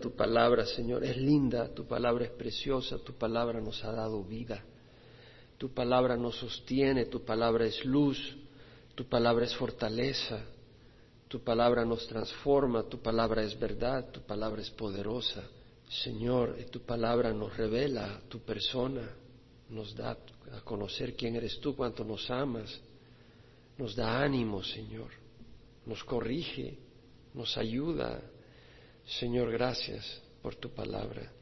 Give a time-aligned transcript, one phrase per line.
[0.00, 4.64] Tu palabra, Señor, es linda, tu palabra es preciosa, tu palabra nos ha dado vida,
[5.56, 8.18] tu palabra nos sostiene, tu palabra es luz,
[8.94, 10.44] tu palabra es fortaleza,
[11.28, 15.44] tu palabra nos transforma, tu palabra es verdad, tu palabra es poderosa.
[15.88, 19.08] Señor, tu palabra nos revela tu persona,
[19.70, 20.16] nos da
[20.52, 22.80] a conocer quién eres tú, cuánto nos amas,
[23.76, 25.10] nos da ánimo, Señor,
[25.86, 26.78] nos corrige,
[27.34, 28.20] nos ayuda.
[29.08, 31.32] Señor, gracias por tu palabra.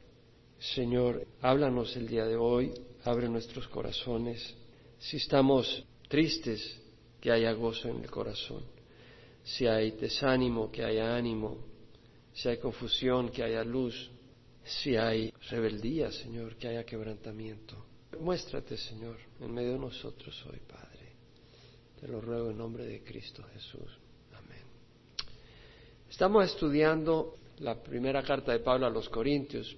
[0.57, 2.73] Señor, háblanos el día de hoy,
[3.03, 4.55] abre nuestros corazones.
[4.97, 6.81] Si estamos tristes,
[7.19, 8.63] que haya gozo en el corazón.
[9.43, 11.57] Si hay desánimo, que haya ánimo.
[12.33, 14.11] Si hay confusión, que haya luz.
[14.63, 17.75] Si hay rebeldía, Señor, que haya quebrantamiento.
[18.19, 21.11] Muéstrate, Señor, en medio de nosotros hoy, Padre.
[21.99, 23.91] Te lo ruego en nombre de Cristo Jesús.
[24.33, 24.63] Amén.
[26.09, 29.75] Estamos estudiando la primera carta de Pablo a los Corintios.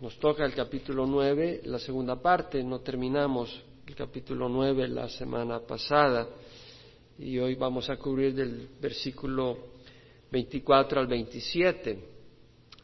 [0.00, 2.62] Nos toca el capítulo 9, la segunda parte.
[2.64, 6.26] No terminamos el capítulo 9 la semana pasada
[7.18, 9.58] y hoy vamos a cubrir del versículo
[10.30, 11.98] 24 al 27.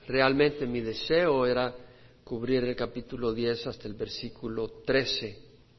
[0.07, 1.75] Realmente mi deseo era
[2.23, 5.39] cubrir el capítulo 10 hasta el versículo 13,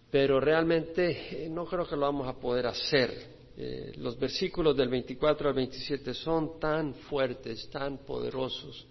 [0.10, 3.39] pero realmente eh, no creo que lo vamos a poder hacer.
[3.62, 8.88] Eh, los versículos del 24 al 27 son tan fuertes, tan poderosos,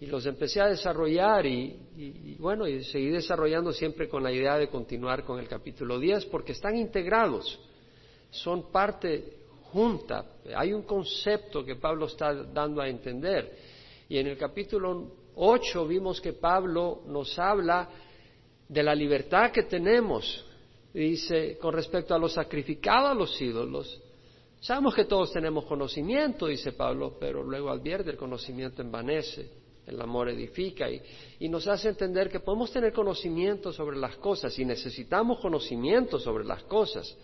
[0.00, 4.58] y los empecé a desarrollar y, y, bueno, y seguí desarrollando siempre con la idea
[4.58, 7.60] de continuar con el capítulo 10 porque están integrados
[8.32, 9.36] son parte
[9.70, 10.24] junta.
[10.56, 13.56] Hay un concepto que Pablo está dando a entender.
[14.08, 17.88] Y en el capítulo 8 vimos que Pablo nos habla
[18.68, 20.44] de la libertad que tenemos.
[20.92, 23.98] Dice, con respecto a lo sacrificado a los ídolos,
[24.60, 29.48] sabemos que todos tenemos conocimiento, dice Pablo, pero luego advierte, el conocimiento envanece,
[29.86, 31.00] el amor edifica y,
[31.40, 36.44] y nos hace entender que podemos tener conocimiento sobre las cosas y necesitamos conocimiento sobre
[36.44, 37.16] las cosas.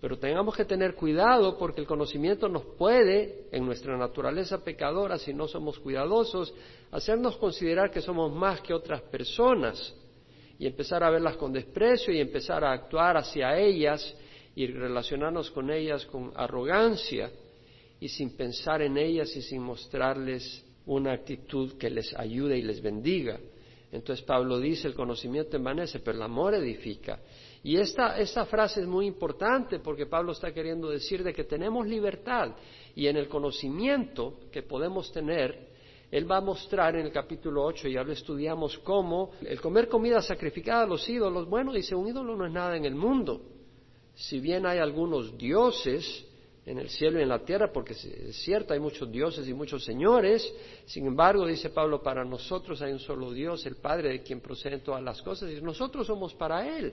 [0.00, 5.34] Pero tengamos que tener cuidado porque el conocimiento nos puede, en nuestra naturaleza pecadora, si
[5.34, 6.54] no somos cuidadosos,
[6.90, 9.94] hacernos considerar que somos más que otras personas
[10.60, 14.14] y empezar a verlas con desprecio y empezar a actuar hacia ellas
[14.54, 17.30] y relacionarnos con ellas con arrogancia
[17.98, 22.82] y sin pensar en ellas y sin mostrarles una actitud que les ayude y les
[22.82, 23.40] bendiga.
[23.90, 27.20] Entonces Pablo dice, el conocimiento envanece, pero el amor edifica.
[27.62, 31.86] Y esta, esta frase es muy importante porque Pablo está queriendo decir de que tenemos
[31.86, 32.54] libertad
[32.94, 35.69] y en el conocimiento que podemos tener,
[36.10, 40.20] él va a mostrar en el capítulo 8, ya lo estudiamos, cómo el comer comida
[40.20, 43.42] sacrificada a los ídolos, bueno, dice, un ídolo no es nada en el mundo.
[44.14, 46.26] Si bien hay algunos dioses,
[46.70, 49.84] en el cielo y en la tierra, porque es cierto, hay muchos dioses y muchos
[49.84, 50.48] señores.
[50.86, 54.80] Sin embargo, dice Pablo, para nosotros hay un solo Dios, el Padre de quien proceden
[54.80, 56.92] todas las cosas, y nosotros somos para Él.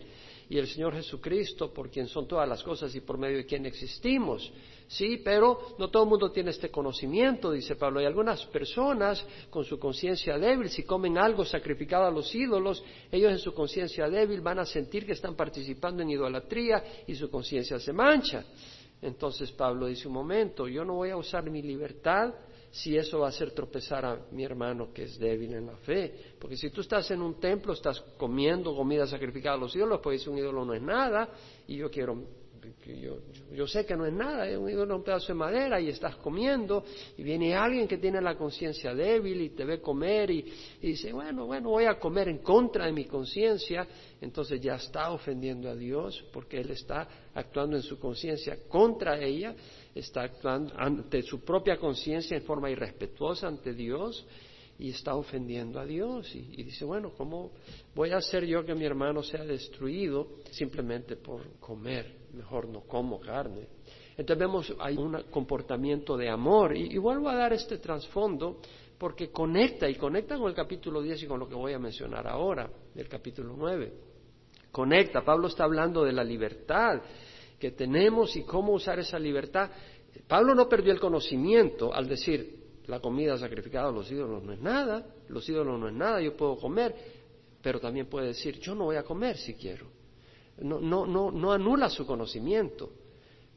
[0.49, 3.65] Y el Señor Jesucristo, por quien son todas las cosas y por medio de quien
[3.65, 4.51] existimos.
[4.88, 7.99] Sí, pero no todo el mundo tiene este conocimiento, dice Pablo.
[7.99, 13.31] Hay algunas personas con su conciencia débil, si comen algo sacrificado a los ídolos, ellos
[13.31, 17.79] en su conciencia débil van a sentir que están participando en idolatría y su conciencia
[17.79, 18.45] se mancha.
[19.02, 22.34] Entonces Pablo dice un momento, yo no voy a usar mi libertad
[22.72, 26.34] si eso va a hacer tropezar a mi hermano que es débil en la fe.
[26.40, 30.28] Porque si tú estás en un templo, estás comiendo comida sacrificada a los ídolos, pues
[30.28, 31.30] un ídolo no es nada
[31.68, 32.24] y yo quiero
[32.85, 33.19] yo,
[33.53, 36.83] yo, sé que no es nada, es un, un pedazo de madera y estás comiendo
[37.17, 40.45] y viene alguien que tiene la conciencia débil y te ve comer y,
[40.81, 43.88] dice, bueno, bueno, voy a comer en contra de mi conciencia,
[44.22, 49.56] entonces ya está ofendiendo a Dios porque Él está actuando en su conciencia contra ella,
[49.94, 54.25] está actuando ante su propia conciencia en forma irrespetuosa ante Dios
[54.79, 57.51] y está ofendiendo a Dios y, dice, bueno, ¿cómo
[57.95, 62.15] voy a hacer yo que mi hermano sea destruido simplemente por comer?
[62.33, 63.67] Mejor no como carne.
[64.15, 68.59] Entonces vemos, hay un comportamiento de amor y, y vuelvo a dar este trasfondo
[68.97, 72.27] porque conecta y conecta con el capítulo 10 y con lo que voy a mencionar
[72.27, 73.94] ahora, del capítulo 9.
[74.71, 77.01] Conecta, Pablo está hablando de la libertad
[77.59, 79.71] que tenemos y cómo usar esa libertad.
[80.27, 84.60] Pablo no perdió el conocimiento al decir, la comida sacrificada a los ídolos no es
[84.60, 86.95] nada, los ídolos no es nada, yo puedo comer,
[87.62, 89.88] pero también puede decir, yo no voy a comer si quiero.
[90.60, 92.92] No, no, no, no anula su conocimiento,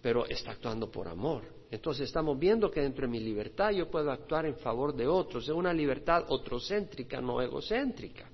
[0.03, 1.43] pero está actuando por amor.
[1.71, 5.44] Entonces estamos viendo que dentro de mi libertad yo puedo actuar en favor de otros,
[5.44, 8.29] es una libertad otrocéntrica, no egocéntrica.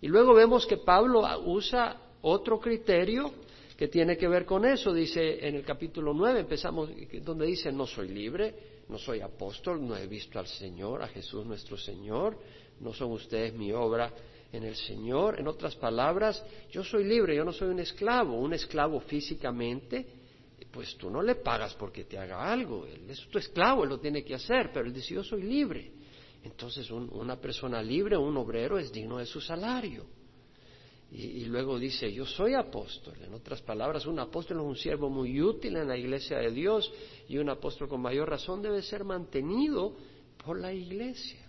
[0.00, 3.32] Y luego vemos que Pablo usa otro criterio
[3.76, 4.92] que tiene que ver con eso.
[4.92, 6.90] Dice en el capítulo 9, empezamos,
[7.22, 11.44] donde dice, no soy libre, no soy apóstol, no he visto al Señor, a Jesús
[11.44, 12.38] nuestro Señor,
[12.80, 14.12] no son ustedes mi obra
[14.52, 15.38] en el Señor.
[15.38, 18.38] En otras palabras, yo soy libre, yo no soy un esclavo.
[18.38, 20.06] Un esclavo físicamente,
[20.70, 22.86] pues tú no le pagas porque te haga algo.
[22.86, 25.92] Él es tu esclavo, él lo tiene que hacer, pero él dice, yo soy libre.
[26.44, 30.06] Entonces una persona libre, un obrero, es digno de su salario.
[31.10, 33.14] Y, luego dice, yo soy apóstol.
[33.22, 36.92] En otras palabras, un apóstol es un siervo muy útil en la iglesia de Dios
[37.28, 39.94] y un apóstol con mayor razón debe ser mantenido
[40.44, 41.48] por la iglesia.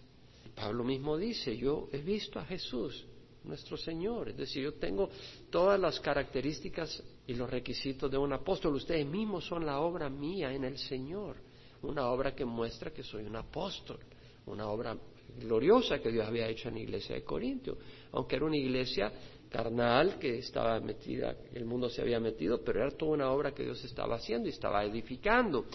[0.56, 3.06] Pablo mismo dice, yo he visto a Jesús,
[3.44, 4.30] nuestro Señor.
[4.30, 5.10] Es decir, yo tengo
[5.50, 8.76] todas las características y los requisitos de un apóstol.
[8.76, 11.36] Ustedes mismos son la obra mía en el Señor.
[11.82, 14.00] Una obra que muestra que soy un apóstol.
[14.46, 14.98] Una obra
[15.38, 17.78] gloriosa que Dios había hecho en la iglesia de Corintio.
[18.12, 19.12] Aunque era una iglesia
[19.50, 23.64] carnal que estaba metida, el mundo se había metido, pero era toda una obra que
[23.64, 25.66] Dios estaba haciendo y estaba edificando.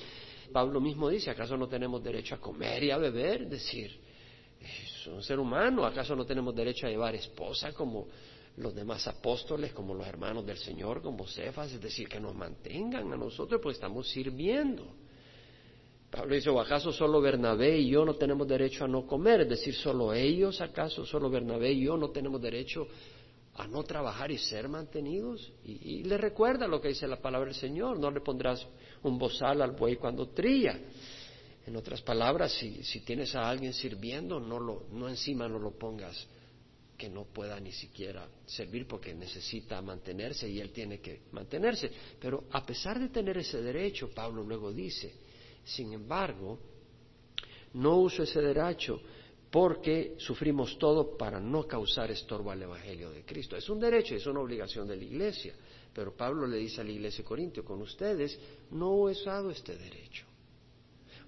[0.53, 3.43] Pablo mismo dice, ¿acaso no tenemos derecho a comer y a beber?
[3.43, 4.01] Es decir,
[4.61, 8.07] es un ser humano, ¿acaso no tenemos derecho a llevar esposa como
[8.57, 11.73] los demás apóstoles, como los hermanos del Señor, como Cefas?
[11.73, 14.87] Es decir, que nos mantengan a nosotros, pues estamos sirviendo.
[16.11, 19.41] Pablo dice, ¿o acaso solo Bernabé y yo no tenemos derecho a no comer?
[19.41, 22.87] Es decir, ¿solo ellos acaso, solo Bernabé y yo no tenemos derecho
[23.57, 25.53] a no trabajar y ser mantenidos.
[25.65, 28.67] Y, le recuerda lo que dice la palabra del Señor, no le pondrás
[29.03, 30.79] un bozal al buey cuando trilla.
[31.67, 35.71] En otras palabras, si, si tienes a alguien sirviendo, no, lo, no encima no lo
[35.71, 36.27] pongas
[36.97, 41.91] que no pueda ni siquiera servir porque necesita mantenerse y él tiene que mantenerse.
[42.21, 45.15] Pero a pesar de tener ese derecho, Pablo luego dice,
[45.65, 46.59] sin embargo,
[47.75, 49.01] no uso ese derecho
[49.55, 53.55] porque sufrimos todo para no causar estorbo al Evangelio de Cristo.
[53.55, 55.55] Es un derecho, es una obligación de la Iglesia,
[55.93, 58.37] pero Pablo le dice a la Iglesia de Corintio, con ustedes
[58.73, 60.27] no he usado este derecho.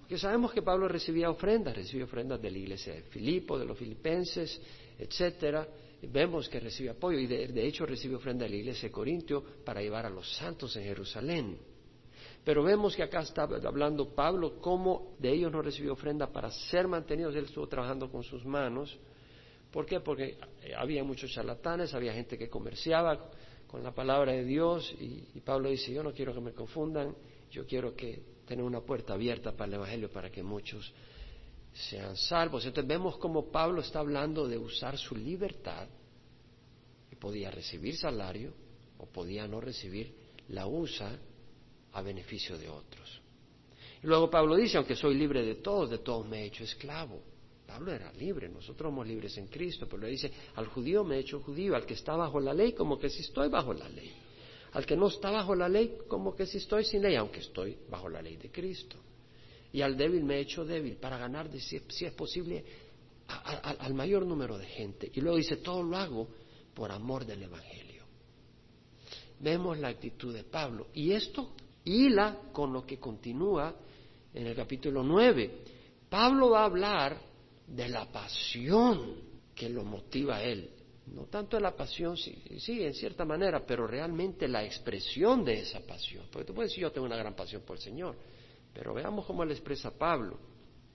[0.01, 3.77] Porque sabemos que Pablo recibía ofrendas, recibía ofrendas de la Iglesia de Filipo, de los
[3.77, 4.59] filipenses,
[4.99, 5.65] etcétera.
[6.01, 9.81] Vemos que recibe apoyo y de, hecho recibe ofrenda de la Iglesia de Corintio para
[9.81, 11.57] llevar a los santos en Jerusalén.
[12.47, 16.87] Pero vemos que acá está hablando Pablo cómo de ellos no recibió ofrenda para ser
[16.87, 17.35] mantenidos.
[17.35, 18.97] Él estuvo trabajando con sus manos.
[19.69, 19.99] ¿Por qué?
[19.99, 20.37] Porque
[20.77, 23.31] había muchos charlatanes, había gente que comerciaba
[23.67, 27.13] con la palabra de Dios y, Pablo dice, yo no quiero que me confundan,
[27.51, 30.93] yo quiero que tener una puerta abierta para el Evangelio para que muchos
[31.73, 32.65] sean salvos.
[32.65, 35.89] Entonces vemos cómo Pablo está hablando de usar su libertad
[37.11, 38.53] y podía recibir salario
[38.99, 40.15] o podía no recibir,
[40.47, 41.19] la usa
[41.97, 43.21] a beneficio de otros.
[44.03, 47.23] Y luego Pablo dice, aunque soy libre de todos, de todos me he hecho esclavo.
[47.65, 51.19] Pablo era libre, nosotros somos libres en Cristo, pero le dice, al judío me he
[51.19, 54.13] hecho judío, al que está bajo la ley, como que si estoy bajo la ley.
[54.73, 57.75] Al que no está bajo la ley, como que si estoy sin ley, aunque estoy
[57.89, 58.97] bajo la ley de Cristo.
[59.73, 62.63] Y al débil me he hecho débil para ganar, si, es posible,
[63.27, 65.11] al mayor número de gente.
[65.13, 66.27] Y luego dice, todo lo hago
[66.75, 68.03] por amor del Evangelio.
[69.39, 70.87] Vemos la actitud de Pablo.
[70.93, 71.53] Y esto
[71.87, 73.73] hila con lo que continúa
[74.33, 75.61] en el capítulo 9.
[76.09, 77.17] Pablo va a hablar
[77.67, 79.15] de la pasión
[79.55, 80.69] que lo motiva a él.
[81.07, 85.79] No tanto la pasión, sí, sí, en cierta manera, pero realmente la expresión de esa
[85.79, 86.25] pasión.
[86.31, 88.15] Porque tú puedes decir, yo tengo una gran pasión por el Señor,
[88.73, 90.37] pero veamos cómo le expresa Pablo.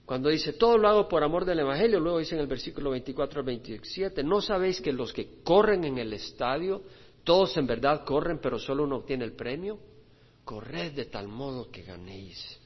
[0.05, 3.39] Cuando dice, todo lo hago por amor del Evangelio, luego dice en el versículo 24
[3.39, 6.83] al 27, ¿no sabéis que los que corren en el estadio,
[7.23, 9.79] todos en verdad corren, pero solo uno obtiene el premio?
[10.43, 12.59] Corred de tal modo que ganéis.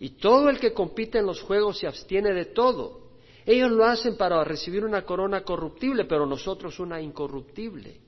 [0.00, 3.04] Y todo el que compite en los juegos se abstiene de todo.
[3.46, 8.00] Ellos lo hacen para recibir una corona corruptible, pero nosotros una incorruptible.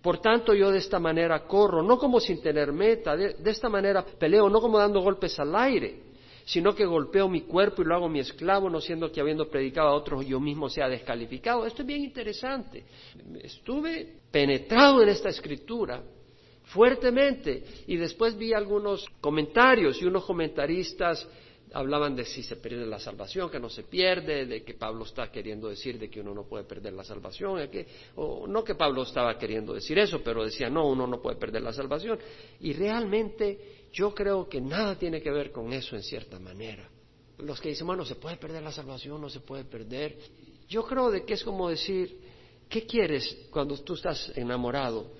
[0.00, 4.04] Por tanto, yo de esta manera corro, no como sin tener meta, de, esta manera
[4.04, 6.02] peleo, no como dando golpes al aire,
[6.44, 9.88] sino que golpeo mi cuerpo y lo hago mi esclavo, no siendo que habiendo predicado
[9.88, 11.66] a otros yo mismo sea descalificado.
[11.66, 12.84] Esto es bien interesante.
[13.42, 16.02] Estuve penetrado en esta escritura
[16.68, 17.62] fuertemente.
[17.86, 21.26] Y después vi algunos comentarios y unos comentaristas
[21.72, 25.30] hablaban de si se pierde la salvación, que no se pierde, de que Pablo está
[25.30, 27.60] queriendo decir de que uno no puede perder la salvación,
[28.16, 31.62] o no que Pablo estaba queriendo decir eso, pero decía no, uno no puede perder
[31.62, 32.18] la salvación.
[32.60, 36.88] Y realmente yo creo que nada tiene que ver con eso en cierta manera.
[37.38, 40.16] Los que dicen, bueno, se puede perder la salvación, no se puede perder.
[40.68, 42.18] Yo creo de que es como decir,
[42.68, 45.12] ¿qué quieres cuando tú estás enamorado?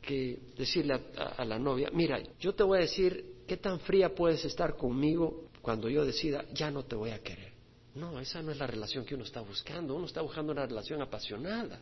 [0.00, 4.44] Que decirle a, la novia, mira, yo te voy a decir qué tan fría puedes
[4.44, 7.52] estar conmigo cuando yo decida, ya no te voy a querer.
[7.94, 11.02] No, esa no es la relación que uno está buscando, uno está buscando una relación
[11.02, 11.80] apasionada.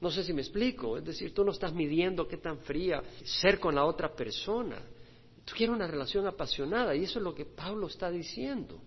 [0.00, 3.60] No sé si me explico, es decir, tú no estás midiendo qué tan fría ser
[3.60, 4.82] con la otra persona.
[5.44, 8.80] Tú quieres una relación apasionada y eso es lo que Pablo está diciendo.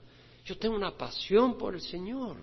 [0.44, 2.38] Yo tengo una pasión por el Señor.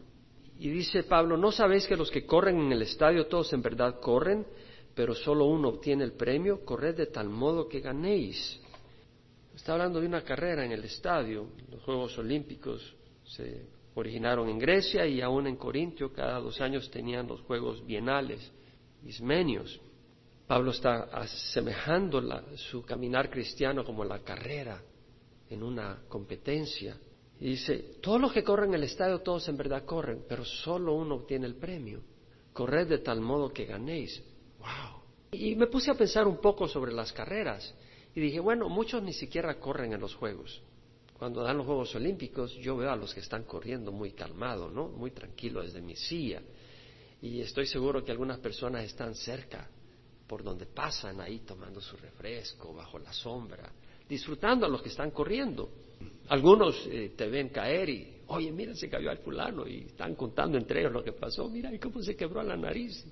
[0.58, 4.00] Y dice Pablo, ¿no sabéis que los que corren en el estadio todos en verdad
[4.00, 4.46] corren,
[4.94, 6.64] pero solo uno obtiene el premio?
[6.64, 8.60] Corred de tal modo que ganéis.
[9.54, 11.48] Está hablando de una carrera en el estadio.
[11.70, 12.94] Los Juegos Olímpicos
[13.24, 18.50] se originaron en Grecia y aún en Corintio cada dos años tenían los Juegos Bienales,
[19.04, 19.80] ismenios.
[20.46, 22.22] Pablo está asemejando
[22.56, 24.82] su caminar cristiano como la carrera
[25.48, 26.98] en una competencia.
[27.40, 31.16] Y dice, todos los que corren el estadio, todos en verdad corren, pero solo uno
[31.16, 32.02] obtiene el premio.
[32.52, 34.22] Corred de tal modo que ganéis.
[34.62, 35.02] ¡Wow!
[35.32, 37.74] Y me puse a pensar un poco sobre las carreras.
[38.14, 40.62] Y dije, bueno, muchos ni siquiera corren en los Juegos.
[41.18, 44.88] Cuando dan los Juegos Olímpicos, yo veo a los que están corriendo muy calmados, ¿no?
[44.88, 46.42] Muy tranquilos desde mi silla.
[47.22, 49.68] Y estoy seguro que algunas personas están cerca,
[50.26, 53.70] por donde pasan ahí tomando su refresco, bajo la sombra,
[54.08, 55.70] disfrutando a los que están corriendo.
[56.28, 60.58] Algunos eh, te ven caer y, oye, mira, se cayó al fulano y están contando
[60.58, 63.04] entre ellos lo que pasó, mira, y cómo se quebró la nariz.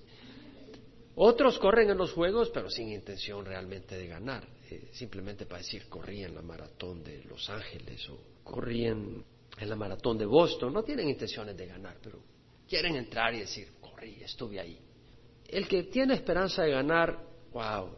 [1.16, 5.88] Otros corren en los juegos, pero sin intención realmente de ganar, eh, simplemente para decir,
[5.88, 9.24] corrí en la maratón de Los Ángeles o corrí en,
[9.60, 10.72] la maratón de Boston.
[10.72, 12.22] No tienen intenciones de ganar, pero
[12.68, 14.78] quieren entrar y decir, corrí, estuve ahí.
[15.48, 17.18] El que tiene esperanza de ganar,
[17.52, 17.90] wow,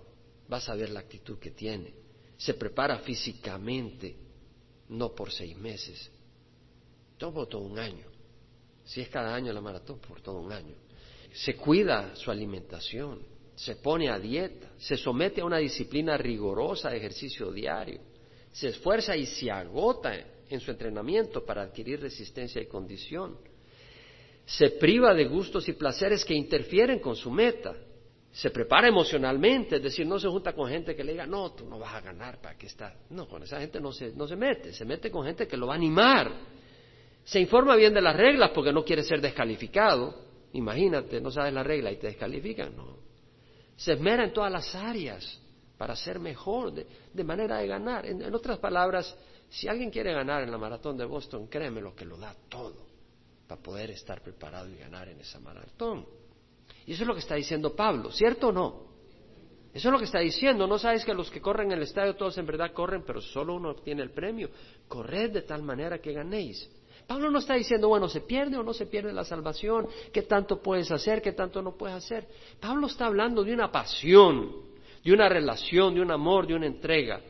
[0.48, 1.94] vas a ver la actitud que tiene.
[2.38, 4.16] Se prepara físicamente,
[4.88, 6.10] no por seis meses,
[7.18, 8.06] todo un año.
[8.84, 10.74] Si es cada año la maratón, por todo un año.
[11.32, 13.20] Se cuida su alimentación,
[13.54, 18.00] se pone a dieta, se somete a una disciplina rigurosa de ejercicio diario,
[18.50, 20.14] se esfuerza y se agota
[20.48, 23.38] en su entrenamiento para adquirir resistencia y condición.
[24.44, 27.74] Se priva de gustos y placeres que interfieren con su meta
[28.32, 31.66] se prepara emocionalmente, es decir, no se junta con gente que le diga, no, tú
[31.66, 32.94] no vas a ganar, ¿para qué está?
[33.10, 35.66] No, con esa gente no se, no se mete, se mete con gente que lo
[35.66, 36.32] va a animar.
[37.24, 40.31] Se informa bien de las reglas porque no quiere ser descalificado.
[40.52, 42.96] Imagínate, no sabes la regla y te descalifican, no.
[43.76, 45.40] Se esmera en todas las áreas
[45.78, 48.06] para ser mejor, de, manera de ganar.
[48.06, 49.16] En, otras palabras,
[49.48, 52.86] si alguien quiere ganar en la maratón de Boston, créeme lo que lo da todo
[53.46, 56.06] para poder estar preparado y ganar en esa maratón.
[56.86, 58.92] Y eso es lo que está diciendo Pablo, ¿cierto o no?
[59.72, 60.66] Eso es lo que está diciendo.
[60.66, 63.54] No sabes que los que corren en el estadio todos en verdad corren, pero solo
[63.54, 64.50] uno obtiene el premio.
[64.86, 66.70] Corred de tal manera que ganéis.
[67.06, 70.62] Pablo no está diciendo, bueno, se pierde o no se pierde la salvación, qué tanto
[70.62, 72.26] puedes hacer, qué tanto no puedes hacer.
[72.60, 74.52] Pablo está hablando de una pasión,
[75.04, 77.20] de una relación, de un amor, de una entrega.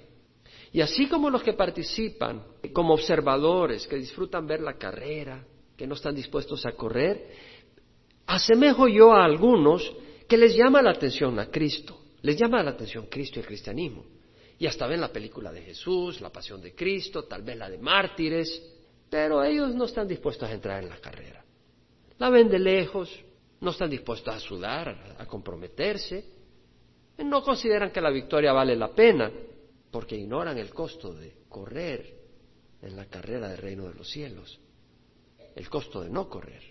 [0.73, 5.45] Y así como los que participan como observadores, que disfrutan ver la carrera,
[5.76, 7.31] que no están dispuestos a correr,
[8.26, 9.93] asemejo yo a algunos
[10.29, 14.05] que les llama la atención a Cristo, les llama la atención Cristo y el cristianismo.
[14.59, 17.79] Y hasta ven la película de Jesús, la pasión de Cristo, tal vez la de
[17.79, 18.72] mártires,
[19.12, 21.45] pero ellos no están dispuestos a entrar en la carrera.
[22.16, 23.14] La ven de lejos,
[23.61, 26.25] no están dispuestos a sudar, a comprometerse,
[27.19, 29.31] no consideran que la victoria vale la pena,
[29.90, 32.23] porque ignoran el costo de correr
[32.81, 34.59] en la carrera del reino de los cielos,
[35.57, 36.62] el costo de no correr.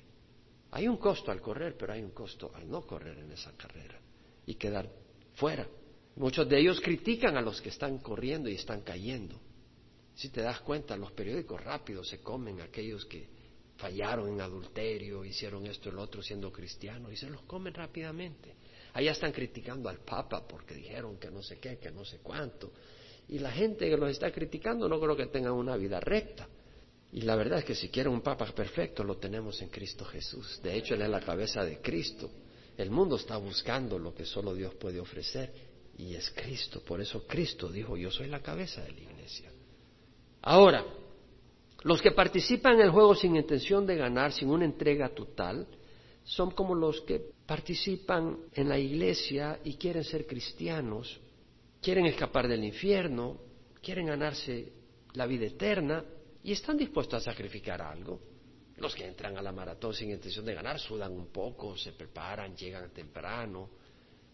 [0.71, 3.99] Hay un costo al correr, pero hay un costo al no correr en esa carrera
[4.47, 4.89] y quedar
[5.35, 5.67] fuera.
[6.15, 9.39] Muchos de ellos critican a los que están corriendo y están cayendo.
[10.21, 13.27] Si te das cuenta, los periódicos rápidos se comen aquellos que
[13.77, 18.53] fallaron en adulterio, hicieron esto y lo otro siendo cristianos y se los comen rápidamente.
[18.93, 22.71] Allá están criticando al Papa porque dijeron que no sé qué, que no sé cuánto.
[23.29, 26.47] Y la gente que los está criticando no creo que tengan una vida recta.
[27.13, 30.61] Y la verdad es que si quieren un Papa perfecto, lo tenemos en Cristo Jesús.
[30.61, 32.29] De hecho, Él es la cabeza de Cristo.
[32.77, 35.51] El mundo está buscando lo que solo Dios puede ofrecer
[35.97, 36.83] y es Cristo.
[36.85, 39.51] Por eso Cristo dijo, yo soy la cabeza de la iglesia.
[40.41, 40.85] Ahora,
[41.83, 45.67] los que participan en el juego sin intención de ganar, sin una entrega total,
[46.23, 51.19] son como los que participan en la iglesia y quieren ser cristianos,
[51.81, 53.37] quieren escapar del infierno,
[53.81, 54.71] quieren ganarse
[55.13, 56.03] la vida eterna,
[56.43, 58.19] y están dispuestos a sacrificar algo.
[58.77, 62.55] Los que entran a la maratón sin intención de ganar sudan un poco, se preparan,
[62.55, 63.69] llegan temprano,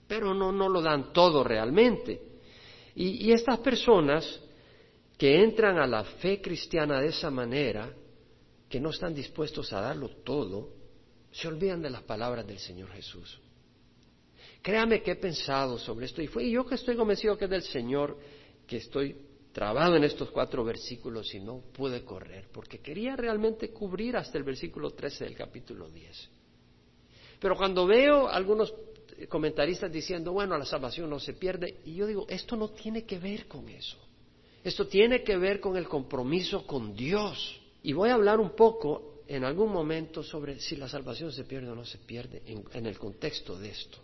[0.08, 2.22] pero no, no lo dan todo realmente.
[2.96, 4.42] Y, y estas personas
[5.18, 7.92] que entran a la fe cristiana de esa manera,
[8.70, 10.70] que no están dispuestos a darlo todo,
[11.32, 13.40] se olvidan de las palabras del Señor Jesús.
[14.62, 17.64] Créame que he pensado sobre esto y fue yo que estoy convencido que es del
[17.64, 18.18] Señor
[18.66, 19.16] que estoy
[19.52, 24.44] trabado en estos cuatro versículos y no pude correr, porque quería realmente cubrir hasta el
[24.44, 26.30] versículo 13 del capítulo 10.
[27.40, 28.74] Pero cuando veo algunos
[29.30, 33.18] comentaristas diciendo, bueno, la salvación no se pierde, y yo digo, esto no tiene que
[33.18, 33.98] ver con eso.
[34.68, 37.58] Esto tiene que ver con el compromiso con Dios.
[37.84, 41.70] Y voy a hablar un poco en algún momento sobre si la salvación se pierde
[41.70, 43.98] o no se pierde en, el contexto de esto.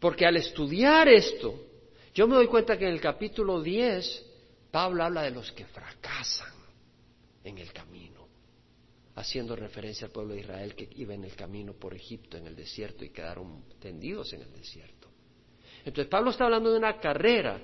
[0.00, 1.54] Porque al estudiar esto,
[2.12, 4.26] yo me doy cuenta que en el capítulo 10,
[4.72, 6.52] Pablo habla de los que fracasan
[7.44, 8.26] en el camino,
[9.14, 12.56] haciendo referencia al pueblo de Israel que iba en el camino por Egipto en el
[12.56, 15.06] desierto y quedaron tendidos en el desierto.
[15.84, 17.62] Entonces Pablo está hablando de una carrera,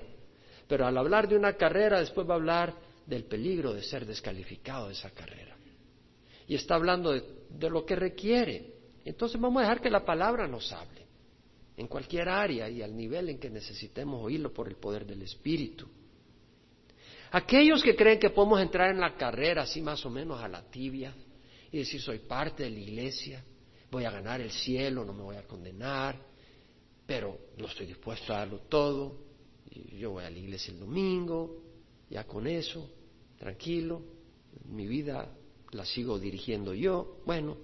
[0.71, 2.73] pero al hablar de una carrera después va a hablar
[3.05, 5.53] del peligro de ser descalificado de esa carrera.
[6.47, 8.75] Y está hablando de, lo que requiere.
[9.03, 11.05] Entonces vamos a dejar que la palabra nos hable
[11.75, 15.89] en cualquier área y al nivel en que necesitemos oírlo por el poder del Espíritu.
[17.31, 20.61] Aquellos que creen que podemos entrar en la carrera así más o menos a la
[20.71, 21.13] tibia
[21.69, 23.43] y decir soy parte de la iglesia,
[23.91, 26.17] voy a ganar el cielo, no me voy a condenar,
[27.05, 29.30] pero no estoy dispuesto a darlo todo,
[29.71, 31.61] yo voy a la iglesia el domingo,
[32.09, 32.89] ya con eso,
[33.37, 34.01] tranquilo,
[34.65, 35.29] mi vida
[35.71, 37.21] la sigo dirigiendo yo.
[37.25, 37.57] Bueno,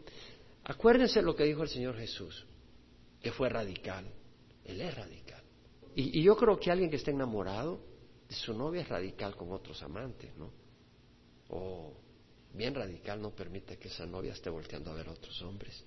[0.64, 2.46] acuérdense lo que dijo el Señor Jesús,
[3.22, 4.06] que fue radical,
[4.64, 5.44] Él es radical.
[5.96, 7.80] Y, yo creo que alguien que esté enamorado,
[8.30, 10.52] su novia es radical con otros amantes, ¿no?
[11.50, 11.94] O
[12.54, 15.84] bien radical no permite que esa novia esté volteando a ver a otros hombres.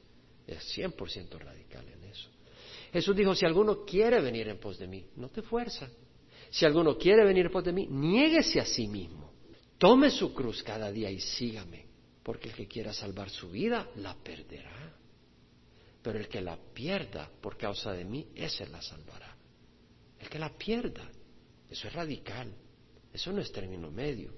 [0.46, 2.28] Es 100% radical en eso.
[2.92, 5.88] Jesús dijo, si alguno quiere venir en pos de mí, no te fuerza.
[6.50, 9.30] Si alguno quiere venir en pos de mí, niéguese a sí mismo.
[9.78, 11.86] Tome su cruz cada día y sígame,
[12.22, 14.94] porque el que quiera salvar su vida, la perderá.
[16.02, 19.36] Pero el que la pierda por causa de mí, ese la salvará.
[20.18, 21.08] El que la pierda,
[21.70, 22.52] eso es radical,
[23.12, 24.32] eso no es término medio.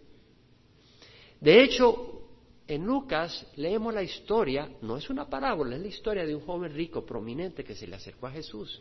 [1.40, 2.23] De hecho,
[2.69, 6.73] en Lucas leemos la historia, no es una parábola, es la historia de un joven
[6.73, 8.81] rico prominente que se le acercó a Jesús.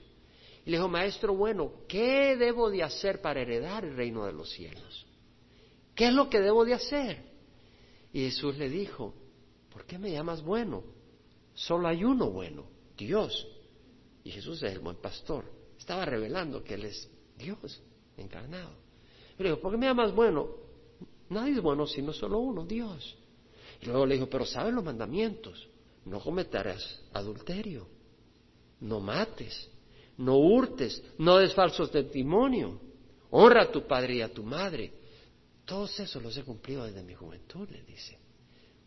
[0.65, 4.49] Y le dijo, maestro bueno, ¿qué debo de hacer para heredar el reino de los
[4.51, 5.05] cielos?
[5.95, 7.31] ¿Qué es lo que debo de hacer?
[8.13, 9.13] Y Jesús le dijo,
[9.71, 10.83] ¿por qué me llamas bueno?
[11.53, 12.65] Solo hay uno bueno,
[12.95, 13.47] Dios.
[14.23, 15.45] Y Jesús es el buen pastor.
[15.77, 17.81] Estaba revelando que Él es Dios
[18.17, 18.71] encarnado.
[19.37, 20.47] Le dijo, ¿por qué me llamas bueno?
[21.29, 23.17] Nadie es bueno sino solo uno, Dios.
[23.81, 25.67] Y luego le dijo, pero ¿sabes los mandamientos?
[26.05, 27.87] No cometerás adulterio,
[28.79, 29.69] no mates,
[30.21, 32.79] no hurtes, no des falso testimonio,
[33.31, 34.93] honra a tu padre y a tu madre.
[35.65, 38.19] Todos esos los he cumplido desde mi juventud, le dice.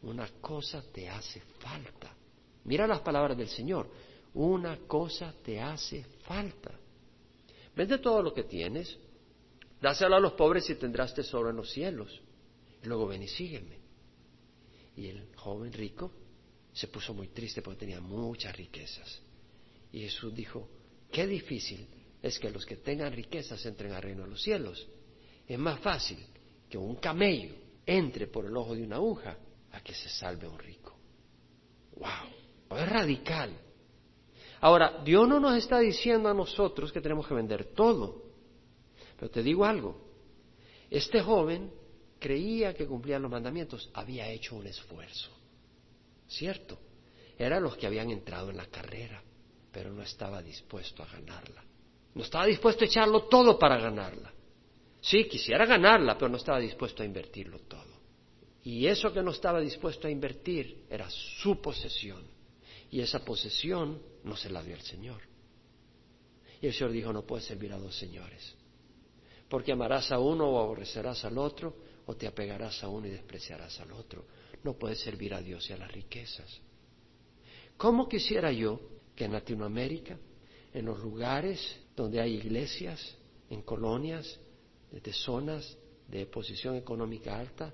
[0.03, 2.15] Una cosa te hace falta.
[2.65, 3.89] Mira las palabras del Señor.
[4.35, 6.79] Una cosa te hace falta.
[7.75, 8.97] Vende todo lo que tienes,
[9.81, 12.21] dáselo a los pobres y tendrás tesoro en los cielos.
[12.83, 13.79] Y luego ven y sígueme.
[14.97, 16.13] Y el joven rico
[16.73, 19.21] se puso muy triste porque tenía muchas riquezas.
[19.91, 20.69] Y Jesús dijo,
[21.15, 21.87] qué difícil
[22.21, 24.85] es que los que tengan riquezas entren al reino de los cielos.
[25.47, 26.19] Es más fácil
[26.69, 27.55] que un camello
[27.87, 29.39] entre por el ojo de una aguja
[29.71, 30.93] a que se salve un rico.
[31.97, 32.79] ¡Wow!
[32.79, 33.51] Es radical.
[34.61, 38.25] Ahora, Dios no nos está diciendo a nosotros que tenemos que vender todo.
[39.17, 39.97] Pero te digo algo.
[40.91, 41.71] Este joven
[42.19, 45.31] creía que cumplía los mandamientos, había hecho un esfuerzo.
[46.27, 46.77] ¿Cierto?
[47.39, 49.23] Eran los que habían entrado en la carrera,
[49.75, 51.65] pero no estaba dispuesto a ganarla.
[52.15, 54.33] No estaba dispuesto a echarlo todo para ganarla.
[55.01, 57.93] Sí, quisiera ganarla, pero no estaba dispuesto a invertirlo todo.
[58.63, 62.23] Y eso que no estaba dispuesto a invertir era su posesión.
[62.89, 65.21] Y esa posesión no se la dio el Señor.
[66.63, 68.55] Y el Señor dijo, no puedes servir a dos señores.
[69.49, 73.81] Porque amarás a uno o aborrecerás al otro, o te apegarás a uno y despreciarás
[73.81, 74.25] al otro.
[74.63, 76.61] No puedes servir a Dios y a las riquezas.
[77.77, 80.19] ¿Cómo quisiera yo que en Latinoamérica,
[80.73, 81.61] en los lugares
[81.97, 83.17] donde hay iglesias,
[83.49, 84.39] en colonias,
[84.91, 85.77] de zonas
[86.09, 87.73] de posición económica alta,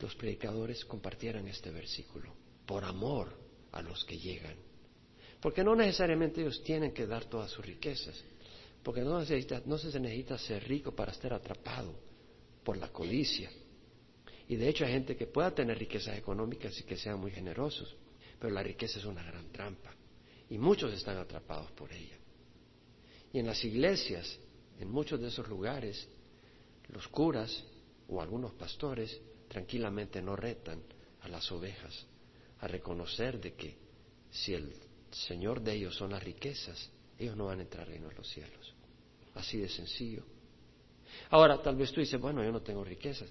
[0.00, 2.32] los predicadores compartieran este versículo,
[2.66, 3.36] por amor
[3.72, 4.56] a los que llegan.
[5.40, 8.22] Porque no necesariamente ellos tienen que dar todas sus riquezas,
[8.82, 11.94] porque no, necesita, no se necesita ser rico para estar atrapado
[12.64, 13.50] por la codicia.
[14.48, 17.94] Y de hecho hay gente que pueda tener riquezas económicas y que sean muy generosos,
[18.38, 19.94] pero la riqueza es una gran trampa
[20.50, 22.18] y muchos están atrapados por ella.
[23.32, 24.38] Y en las iglesias,
[24.78, 26.08] en muchos de esos lugares,
[26.88, 27.64] los curas
[28.08, 30.82] o algunos pastores tranquilamente no retan
[31.22, 32.06] a las ovejas
[32.60, 33.76] a reconocer de que
[34.30, 34.74] si el
[35.10, 38.74] Señor de ellos son las riquezas, ellos no van a entrar en los cielos.
[39.34, 40.24] Así de sencillo.
[41.30, 43.28] Ahora, tal vez tú dices, bueno, yo no tengo riquezas,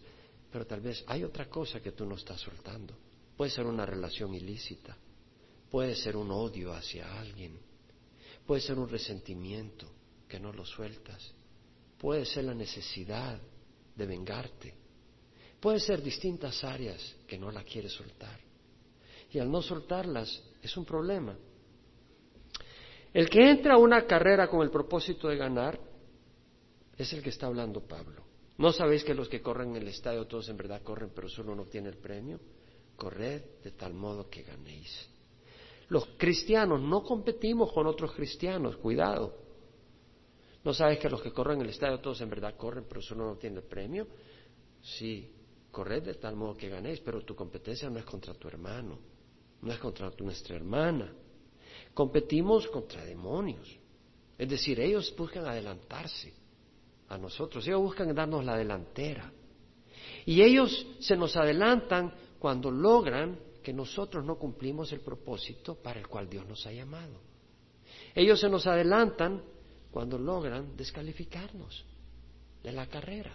[0.52, 2.94] pero tal vez hay otra cosa que tú no estás soltando.
[3.36, 4.98] Puede ser una relación ilícita,
[5.70, 7.60] puede ser un odio hacia alguien,
[8.46, 9.88] puede ser un resentimiento
[10.28, 11.34] que no lo sueltas,
[11.98, 13.40] puede ser la necesidad
[13.96, 14.74] de vengarte,
[15.60, 18.40] Puede ser distintas áreas que no la quiere soltar.
[19.32, 21.38] Y al no soltarlas es un problema.
[23.14, 25.80] El que entra a una carrera con el propósito de ganar
[26.98, 28.24] es el que está hablando Pablo.
[28.58, 31.54] ¿No sabéis que los que corren en el estadio todos en verdad corren, pero solo
[31.54, 32.40] uno obtiene el premio?
[32.96, 35.08] Corred de tal modo que ganéis.
[35.90, 39.36] Los cristianos no competimos con otros cristianos, cuidado.
[40.64, 43.24] ¿No sabes que los que corren en el estadio todos en verdad corren, pero solo
[43.24, 44.08] uno obtiene el premio?
[44.82, 45.32] Sí,
[45.72, 49.00] corred de tal modo que ganéis, pero tu competencia no es contra tu hermano,
[49.62, 51.12] no es contra nuestra hermana.
[51.94, 53.78] Competimos contra demonios.
[54.38, 56.34] Es decir, ellos buscan adelantarse
[57.10, 57.68] a nosotros.
[57.68, 59.32] Ellos buscan darnos la delantera.
[60.26, 66.08] Y ellos se nos adelantan cuando logran que nosotros no cumplimos el propósito para el
[66.08, 67.20] cual Dios nos ha llamado.
[68.16, 69.42] Ellos se nos adelantan
[69.92, 71.86] cuando logran descalificarnos
[72.64, 73.32] de la carrera.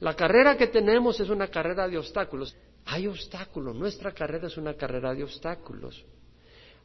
[0.00, 2.56] La carrera que tenemos es una carrera de obstáculos.
[2.86, 6.04] Hay obstáculos, nuestra carrera es una carrera de obstáculos.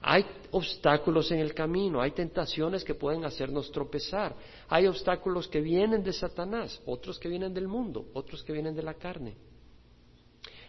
[0.02, 4.36] Hay obstáculos en el camino, hay tentaciones que pueden hacernos tropezar,
[4.68, 8.84] hay obstáculos que vienen de Satanás, otros que vienen del mundo, otros que vienen de
[8.84, 9.36] la carne.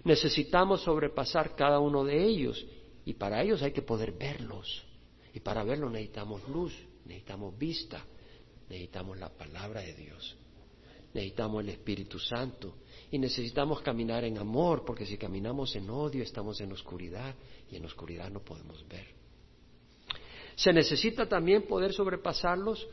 [0.07, 2.65] Necesitamos sobrepasar cada uno de ellos
[3.05, 4.85] y para ellos hay que poder verlos.
[5.35, 6.73] Y para verlos necesitamos luz,
[7.05, 8.07] necesitamos vista,
[8.69, 10.37] necesitamos la palabra de Dios,
[11.13, 12.77] necesitamos el Espíritu Santo
[13.11, 17.35] y necesitamos caminar en amor, porque si caminamos en odio estamos en oscuridad
[17.69, 19.09] y en oscuridad no podemos ver.
[20.55, 22.87] Se necesita también poder sobrepasarlos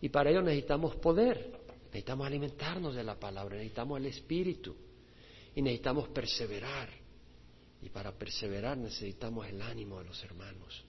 [0.00, 4.74] y para ello necesitamos poder, necesitamos alimentarnos de la palabra, necesitamos el Espíritu
[5.56, 6.88] y necesitamos perseverar.
[7.82, 10.84] Y para perseverar necesitamos el ánimo de los hermanos.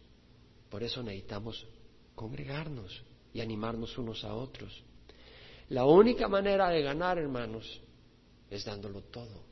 [0.70, 1.66] Por eso necesitamos
[2.14, 3.02] congregarnos
[3.34, 4.84] y animarnos unos a otros.
[5.70, 7.82] La única manera de ganar, hermanos,
[8.50, 9.44] es dándolo todo.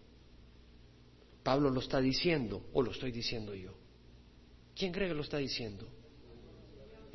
[1.43, 3.73] Pablo lo está diciendo o lo estoy diciendo yo.
[4.75, 5.87] ¿Quién cree que lo está diciendo?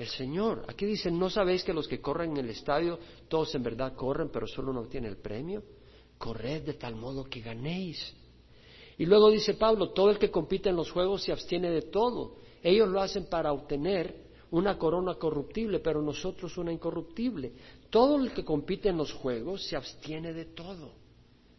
[0.00, 0.64] el Señor.
[0.66, 4.30] Aquí dice, ¿no sabéis que los que corren en el estadio, todos en verdad corren,
[4.30, 5.62] pero solo uno obtiene el premio?
[6.20, 8.14] Corred de tal modo que ganéis.
[8.98, 12.36] Y luego dice Pablo, todo el que compite en los juegos se abstiene de todo.
[12.62, 17.52] Ellos lo hacen para obtener una corona corruptible, pero nosotros una incorruptible.
[17.88, 20.92] Todo el que compite en los juegos se abstiene de todo.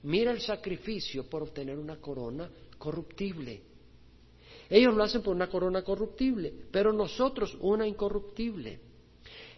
[0.03, 2.47] Mira el sacrificio por obtener una corona
[2.77, 3.63] corruptible.
[4.69, 8.79] Ellos lo hacen por una corona corruptible, pero nosotros una incorruptible.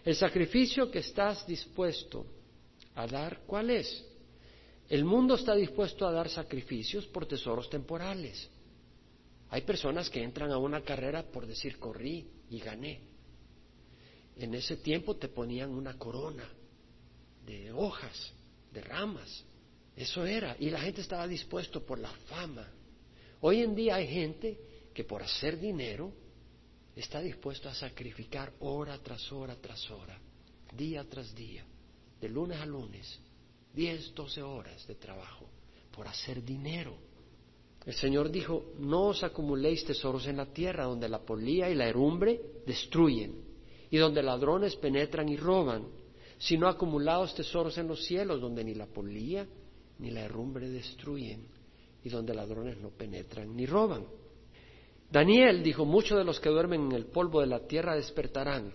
[0.05, 2.25] El sacrificio que estás dispuesto
[2.95, 4.12] a dar, ¿cuál es?
[4.89, 8.49] El mundo está dispuesto a dar sacrificios por tesoros temporales.
[9.49, 13.01] Hay personas que entran a una carrera por decir corrí y gané.
[14.37, 16.47] En ese tiempo te ponían una corona
[17.45, 18.33] de hojas,
[18.71, 19.45] de ramas.
[19.95, 20.55] Eso era.
[20.59, 22.67] Y la gente estaba dispuesto por la fama.
[23.41, 24.59] Hoy en día hay gente
[24.93, 26.13] que por hacer dinero
[26.95, 30.17] está dispuesto a sacrificar hora tras hora tras hora,
[30.75, 31.65] día tras día,
[32.21, 33.19] de lunes a lunes,
[33.73, 35.45] 10, 12 horas de trabajo,
[35.91, 36.95] por hacer dinero.
[37.85, 41.87] El Señor dijo, no os acumuléis tesoros en la tierra donde la polía y la
[41.87, 43.43] herumbre destruyen
[43.89, 45.85] y donde ladrones penetran y roban,
[46.37, 49.47] sino acumulaos tesoros en los cielos donde ni la polía
[49.99, 51.45] ni la herrumbre destruyen
[52.03, 54.05] y donde ladrones no penetran ni roban.
[55.11, 58.73] Daniel dijo, muchos de los que duermen en el polvo de la tierra despertarán,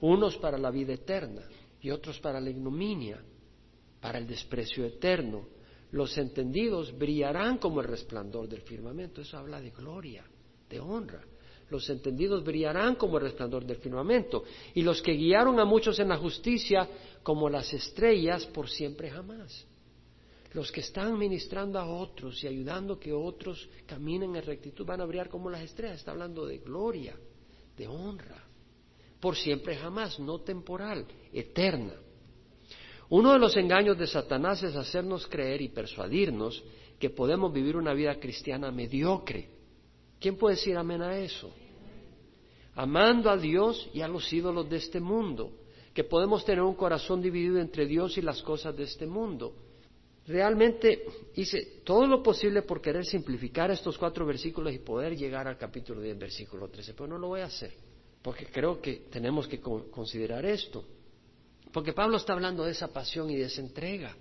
[0.00, 1.42] unos para la vida eterna
[1.80, 3.20] y otros para la ignominia,
[4.00, 5.46] para el desprecio eterno.
[5.90, 9.20] Los entendidos brillarán como el resplandor del firmamento.
[9.20, 10.24] Eso habla de gloria,
[10.68, 11.24] de honra.
[11.70, 14.44] Los entendidos brillarán como el resplandor del firmamento.
[14.74, 16.88] Y los que guiaron a muchos en la justicia
[17.22, 19.66] como las estrellas por siempre jamás.
[20.52, 25.04] Los que están ministrando a otros y ayudando que otros caminen en rectitud van a
[25.04, 25.98] brillar como las estrellas.
[25.98, 27.14] Está hablando de gloria,
[27.76, 28.44] de honra,
[29.20, 31.94] por siempre jamás, no temporal, eterna.
[33.10, 36.62] Uno de los engaños de Satanás es hacernos creer y persuadirnos
[36.98, 39.48] que podemos vivir una vida cristiana mediocre.
[40.20, 41.50] ¿Quién puede decir amén a eso?
[42.74, 45.52] Amando a Dios y a los ídolos de este mundo,
[45.94, 49.54] que podemos tener un corazón dividido entre Dios y las cosas de este mundo
[50.28, 55.56] realmente hice todo lo posible por querer simplificar estos cuatro versículos y poder llegar al
[55.56, 57.72] capítulo 10, versículo 13, pero no lo voy a hacer,
[58.22, 60.84] porque creo que tenemos que considerar esto.
[61.78, 64.16] Porque Pablo está hablando de esa pasión y de esa entrega,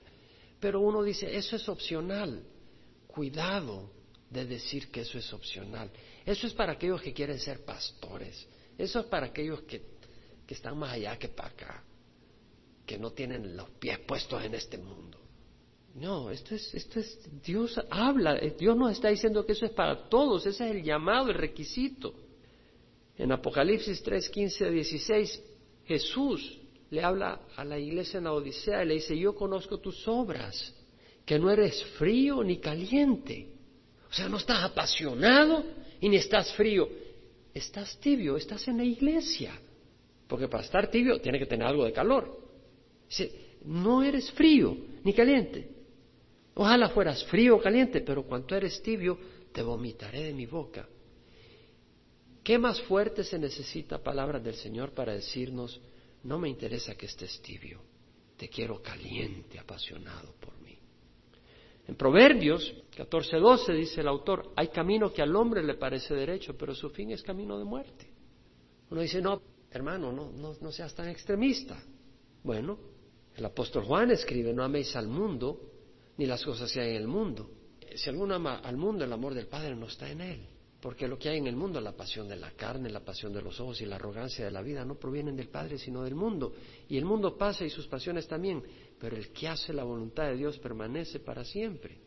[0.59, 2.43] pero uno dice, eso es opcional.
[3.07, 3.89] Cuidado
[4.29, 5.89] de decir que eso es opcional.
[6.23, 8.47] Eso es para aquellos que quieren ser pastores.
[8.77, 9.81] Eso es para aquellos que,
[10.45, 11.83] que están más allá que para acá,
[12.85, 15.19] que no tienen los pies puestos en este mundo.
[15.95, 20.07] No, esto es, esto es, Dios habla, Dios nos está diciendo que eso es para
[20.09, 22.13] todos, ese es el llamado, el requisito.
[23.17, 25.43] En Apocalipsis 3, 15 16,
[25.87, 30.07] Jesús le habla a la iglesia en la Odisea y le dice, yo conozco tus
[30.07, 30.73] obras,
[31.25, 33.49] que no eres frío ni caliente.
[34.09, 35.63] O sea, no estás apasionado
[35.99, 36.87] y ni estás frío,
[37.53, 39.59] estás tibio, estás en la iglesia.
[40.27, 42.39] Porque para estar tibio tiene que tener algo de calor.
[43.07, 43.31] Dice,
[43.65, 45.69] no eres frío ni caliente.
[46.55, 49.17] Ojalá fueras frío o caliente, pero cuando eres tibio,
[49.51, 50.87] te vomitaré de mi boca.
[52.43, 55.79] ¿Qué más fuerte se necesita palabras del Señor para decirnos,
[56.23, 57.81] no me interesa que estés tibio,
[58.35, 60.77] te quiero caliente, apasionado por mí?
[61.87, 66.75] En Proverbios 14:12 dice el autor, hay camino que al hombre le parece derecho, pero
[66.75, 68.07] su fin es camino de muerte.
[68.89, 71.81] Uno dice, no, hermano, no, seas tan extremista.
[72.43, 72.77] Bueno,
[73.35, 75.61] el apóstol Juan escribe, no améis al mundo
[76.17, 77.49] ni las cosas que hay en el mundo.
[77.95, 80.47] Si alguno ama al mundo, el amor del Padre no está en él.
[80.81, 83.41] Porque lo que hay en el mundo, la pasión de la carne, la pasión de
[83.41, 86.53] los ojos y la arrogancia de la vida, no provienen del Padre, sino del mundo.
[86.87, 88.63] Y el mundo pasa y sus pasiones también,
[88.99, 91.97] pero el que hace la voluntad de Dios permanece para siempre.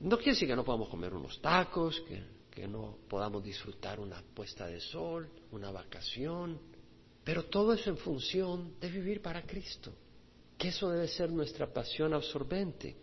[0.00, 4.66] No quiere decir que no podamos comer unos tacos, que, no podamos disfrutar una puesta
[4.66, 6.58] de sol, una vacación,
[7.22, 9.92] pero todo eso en función de vivir para Cristo,
[10.58, 12.96] que eso debe ser nuestra pasión absorbente.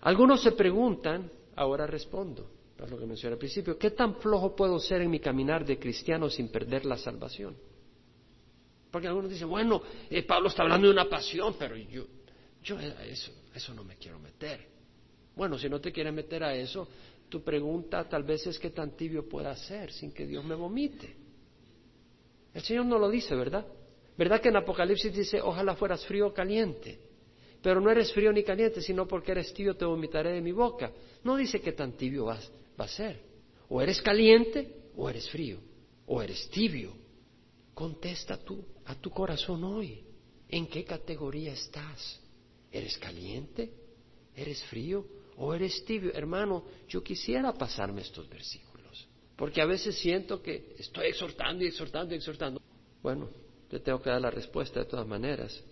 [0.00, 4.78] Algunos se preguntan, ahora respondo, para lo que mencioné al principio, ¿qué tan flojo puedo
[4.78, 7.56] ser en mi caminar de cristiano sin perder la salvación?
[8.90, 12.06] Porque algunos dicen, bueno, eh, Pablo está hablando de una pasión, pero yo,
[12.62, 14.66] yo eso, eso no me quiero meter.
[15.34, 16.88] Bueno, si no te quieres meter a eso,
[17.28, 21.16] tu pregunta tal vez es qué tan tibio pueda ser sin que Dios me vomite.
[22.54, 23.66] El Señor no lo dice, ¿verdad?
[24.16, 26.98] ¿Verdad que en Apocalipsis dice, ojalá fueras frío o caliente?
[27.60, 30.90] Pero no eres frío ni caliente, sino porque eres tibio te vomitaré de mi boca.
[31.24, 33.20] No dice qué tan tibio vas, va a ser.
[33.68, 35.58] O eres caliente o eres frío.
[36.06, 36.92] O eres tibio.
[37.74, 40.04] Contesta tú a tu corazón hoy.
[40.48, 42.20] ¿En qué categoría estás?
[42.70, 43.72] ¿Eres caliente?
[44.34, 45.04] ¿Eres frío?
[45.36, 46.12] ¿O eres tibio?
[46.14, 49.08] Hermano, yo quisiera pasarme estos versículos.
[49.36, 52.60] Porque a veces siento que estoy exhortando y exhortando y exhortando.
[53.02, 53.28] Bueno,
[53.68, 55.62] te tengo que dar la respuesta de todas maneras.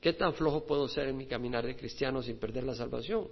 [0.00, 3.28] ¿Qué tan flojo puedo ser en mi caminar de cristiano sin perder la salvación?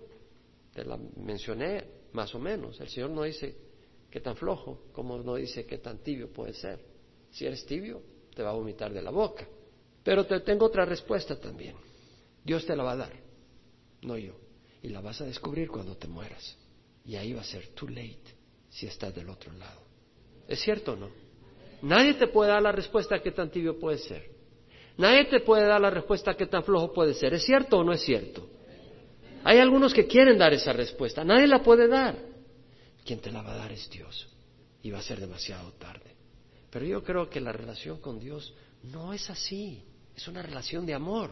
[0.72, 1.85] Te la mencioné
[2.16, 2.81] más o menos.
[2.81, 3.55] El Señor no dice
[4.11, 6.81] qué tan flojo, como no dice qué tan tibio puede ser.
[7.31, 8.02] Si eres tibio,
[8.35, 9.46] te va a vomitar de la boca.
[10.02, 11.76] Pero te tengo otra respuesta también.
[12.42, 13.12] Dios te la va a dar,
[14.02, 14.35] no yo.
[14.83, 16.57] Y la vas a descubrir cuando te mueras.
[17.05, 18.35] Y ahí va a ser too late
[18.70, 19.83] si estás del otro lado.
[20.48, 21.11] ¿Es cierto o no?
[21.83, 24.31] Nadie te puede dar la respuesta a qué tan tibio puede ser.
[24.96, 27.35] Nadie te puede dar la respuesta a qué tan flojo puede ser.
[27.35, 28.48] ¿Es cierto o no es cierto?
[29.49, 31.23] Hay algunos que quieren dar esa respuesta.
[31.23, 32.19] Nadie la puede dar.
[33.05, 34.29] Quien te la va a dar es Dios.
[34.83, 36.17] Y va a ser demasiado tarde.
[36.69, 39.85] Pero yo creo que la relación con Dios no es así.
[40.17, 41.31] Es una relación de amor.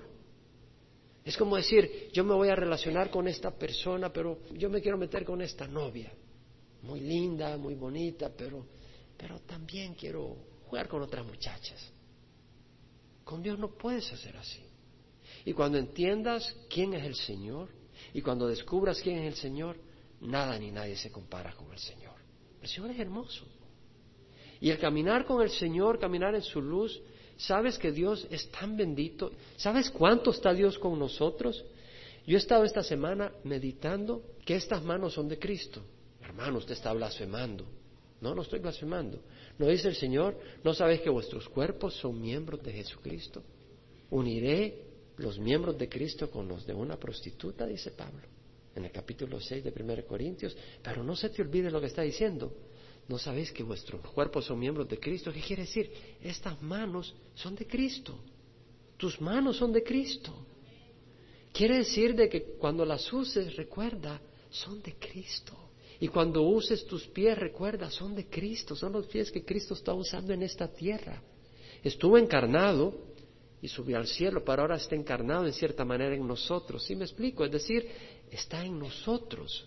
[1.24, 4.96] Es como decir, yo me voy a relacionar con esta persona, pero yo me quiero
[4.96, 6.12] meter con esta novia.
[6.82, 8.64] Muy linda, muy bonita, pero,
[9.16, 10.36] pero también quiero
[10.68, 11.90] jugar con otras muchachas.
[13.24, 14.62] Con Dios no puedes hacer así.
[15.44, 17.82] Y cuando entiendas quién es el Señor
[18.14, 19.76] y cuando descubras quién es el Señor,
[20.20, 22.14] nada ni nadie se compara con el Señor.
[22.62, 23.44] El Señor es hermoso.
[24.60, 27.02] Y el caminar con el Señor, caminar en su luz,
[27.36, 29.32] sabes que Dios es tan bendito.
[29.56, 31.64] ¿Sabes cuánto está Dios con nosotros?
[32.24, 35.82] Yo he estado esta semana meditando que estas manos son de Cristo.
[36.22, 37.66] Hermano, usted está blasfemando.
[38.20, 39.18] No, no estoy blasfemando.
[39.58, 40.38] ¿No dice el Señor?
[40.62, 43.42] ¿No sabéis que vuestros cuerpos son miembros de Jesucristo?
[44.08, 44.83] Uniré
[45.18, 48.26] los miembros de Cristo con los de una prostituta, dice Pablo,
[48.74, 50.56] en el capítulo 6 de 1 Corintios.
[50.82, 52.52] Pero no se te olvide lo que está diciendo.
[53.08, 55.32] ¿No sabéis que vuestros cuerpos son miembros de Cristo?
[55.32, 55.90] ¿Qué quiere decir?
[56.22, 58.18] Estas manos son de Cristo.
[58.96, 60.32] Tus manos son de Cristo.
[61.52, 65.52] Quiere decir de que cuando las uses, recuerda, son de Cristo.
[66.00, 69.94] Y cuando uses tus pies, recuerda, son de Cristo, son los pies que Cristo está
[69.94, 71.22] usando en esta tierra.
[71.82, 73.13] Estuvo encarnado
[73.64, 76.84] y subió al cielo, pero ahora está encarnado en cierta manera en nosotros.
[76.84, 77.46] ¿Sí me explico?
[77.46, 77.88] Es decir,
[78.30, 79.64] está en nosotros.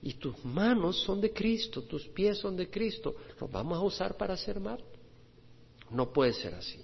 [0.00, 3.16] Y tus manos son de Cristo, tus pies son de Cristo.
[3.40, 4.78] ¿Los vamos a usar para hacer mal?
[5.90, 6.78] No puede ser así.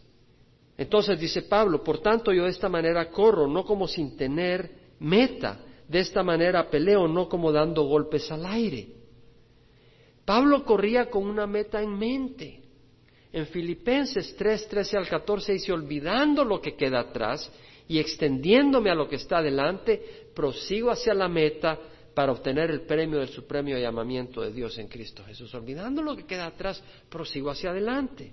[0.76, 5.64] Entonces dice Pablo, por tanto yo de esta manera corro, no como sin tener meta
[5.86, 8.88] de esta manera peleo, no como dando golpes al aire.
[10.24, 12.64] Pablo corría con una meta en mente.
[13.32, 17.50] En Filipenses 3, 13 al 14 dice, olvidando lo que queda atrás
[17.86, 21.78] y extendiéndome a lo que está delante, prosigo hacia la meta
[22.14, 25.54] para obtener el premio del supremo llamamiento de Dios en Cristo Jesús.
[25.54, 28.32] Olvidando lo que queda atrás, prosigo hacia adelante.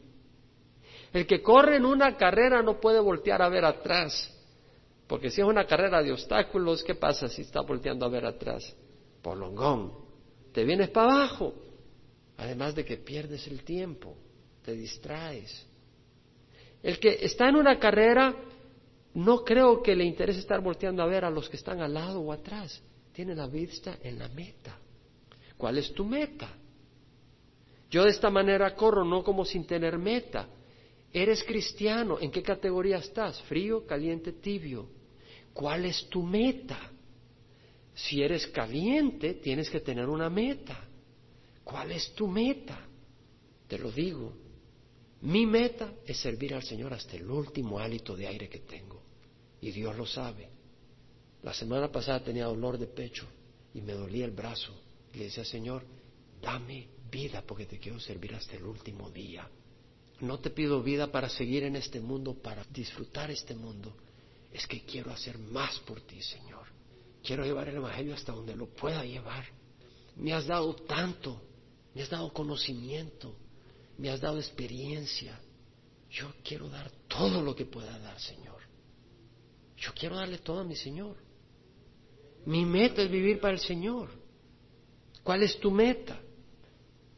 [1.14, 4.34] El que corre en una carrera no puede voltear a ver atrás,
[5.08, 8.76] porque si es una carrera de obstáculos, ¿qué pasa si está volteando a ver atrás?
[9.22, 9.94] Polongón,
[10.52, 11.54] te vienes para abajo,
[12.36, 14.18] además de que pierdes el tiempo,
[14.68, 15.66] te distraes.
[16.84, 18.36] El que está en una carrera,
[19.14, 22.20] no creo que le interese estar volteando a ver a los que están al lado
[22.20, 22.84] o atrás.
[23.14, 24.78] Tiene la vista en la meta.
[25.56, 26.50] ¿Cuál es tu meta?
[27.90, 30.50] Yo de esta manera corro, no como sin tener meta.
[31.14, 33.42] Eres cristiano, ¿en qué categoría estás?
[33.44, 34.90] Frío, caliente, tibio.
[35.54, 36.92] ¿Cuál es tu meta?
[37.94, 40.78] Si eres caliente, tienes que tener una meta.
[41.64, 42.82] ¿Cuál es tu meta?
[43.66, 44.47] Te lo digo.
[45.22, 49.02] Mi meta es servir al Señor hasta el último hálito de aire que tengo.
[49.62, 50.50] Y Dios lo sabe.
[51.42, 53.26] La semana pasada tenía dolor de pecho
[53.74, 54.74] y me dolía el brazo.
[55.14, 55.84] Y le decía, Señor,
[56.42, 59.50] dame vida porque te quiero servir hasta el último día.
[60.20, 63.96] No te pido vida para seguir en este mundo, para disfrutar este mundo.
[64.52, 66.66] Es que quiero hacer más por ti, Señor.
[67.24, 69.46] Quiero llevar el Evangelio hasta donde lo pueda llevar.
[70.16, 71.42] Me has dado tanto,
[71.94, 73.36] me has dado conocimiento,
[73.98, 75.40] me has dado experiencia.
[76.10, 78.62] Yo quiero dar todo lo que pueda dar, Señor.
[79.78, 81.16] Yo quiero darle todo a mi Señor.
[82.46, 84.10] Mi meta es vivir para el Señor.
[85.24, 86.20] ¿Cuál es tu meta?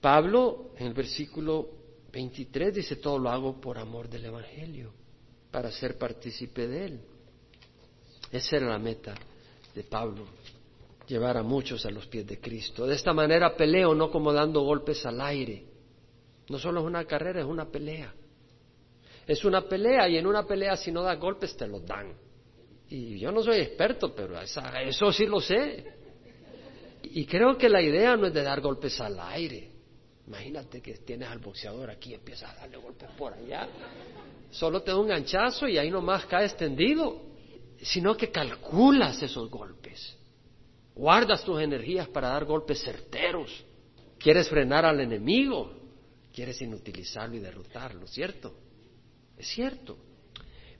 [0.01, 1.69] Pablo, en el versículo
[2.11, 4.91] 23, dice, todo lo hago por amor del Evangelio,
[5.51, 6.99] para ser partícipe de él.
[8.31, 9.15] Esa era la meta
[9.75, 10.25] de Pablo,
[11.07, 12.87] llevar a muchos a los pies de Cristo.
[12.87, 15.68] De esta manera peleo, no como dando golpes al aire.
[16.49, 18.13] No solo es una carrera, es una pelea.
[19.25, 22.13] Es una pelea y en una pelea si no das golpes te los dan.
[22.89, 25.85] Y yo no soy experto, pero eso sí lo sé.
[27.03, 29.69] Y creo que la idea no es de dar golpes al aire.
[30.27, 33.67] Imagínate que tienes al boxeador aquí y empiezas a darle golpes por allá.
[34.51, 37.21] Solo te da un ganchazo y ahí nomás caes tendido.
[37.81, 40.17] Sino que calculas esos golpes.
[40.95, 43.63] Guardas tus energías para dar golpes certeros.
[44.17, 45.78] Quieres frenar al enemigo.
[46.33, 48.53] Quieres inutilizarlo y derrotarlo, ¿cierto?
[49.37, 49.97] Es cierto.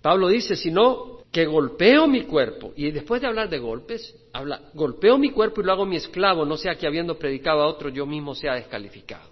[0.01, 5.17] Pablo dice, sino que golpeo mi cuerpo, y después de hablar de golpes, habla, golpeo
[5.17, 8.05] mi cuerpo y lo hago mi esclavo, no sea que habiendo predicado a otro yo
[8.05, 9.29] mismo sea descalificado.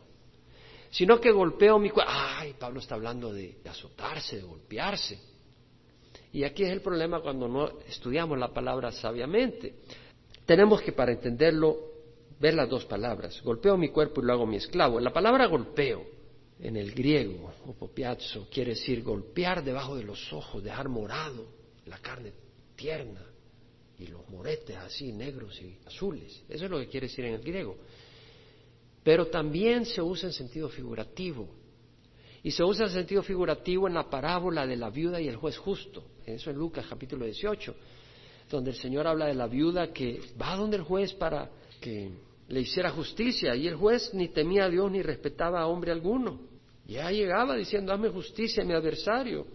[0.90, 2.12] Sino que golpeo mi cuerpo.
[2.14, 5.20] Ay, Pablo está hablando de, de azotarse, de golpearse.
[6.34, 9.76] Y aquí es el problema cuando no estudiamos la palabra sabiamente.
[10.46, 11.78] Tenemos que, para entenderlo,
[12.40, 13.42] ver las dos palabras.
[13.44, 15.00] Golpeo mi cuerpo y lo hago mi esclavo.
[15.00, 16.06] La palabra golpeo
[16.60, 17.92] en el griego, o
[18.52, 21.48] quiere decir golpear debajo de los ojos, dejar morado
[21.86, 22.34] la carne
[22.76, 23.22] tierna
[24.00, 26.44] y los moretes así negros y azules.
[26.50, 27.78] Eso es lo que quiere decir en el griego.
[29.04, 31.48] Pero también se usa en sentido figurativo.
[32.44, 35.58] Y se usa en sentido figurativo en la parábola de la viuda y el juez
[35.58, 36.04] justo.
[36.26, 37.76] Eso en Lucas capítulo 18,
[38.50, 42.12] donde el Señor habla de la viuda que va donde el juez para que
[42.50, 46.40] le hiciera justicia y el juez ni temía a Dios ni respetaba a hombre alguno.
[46.86, 49.46] Ya llegaba diciendo, hazme justicia a mi adversario.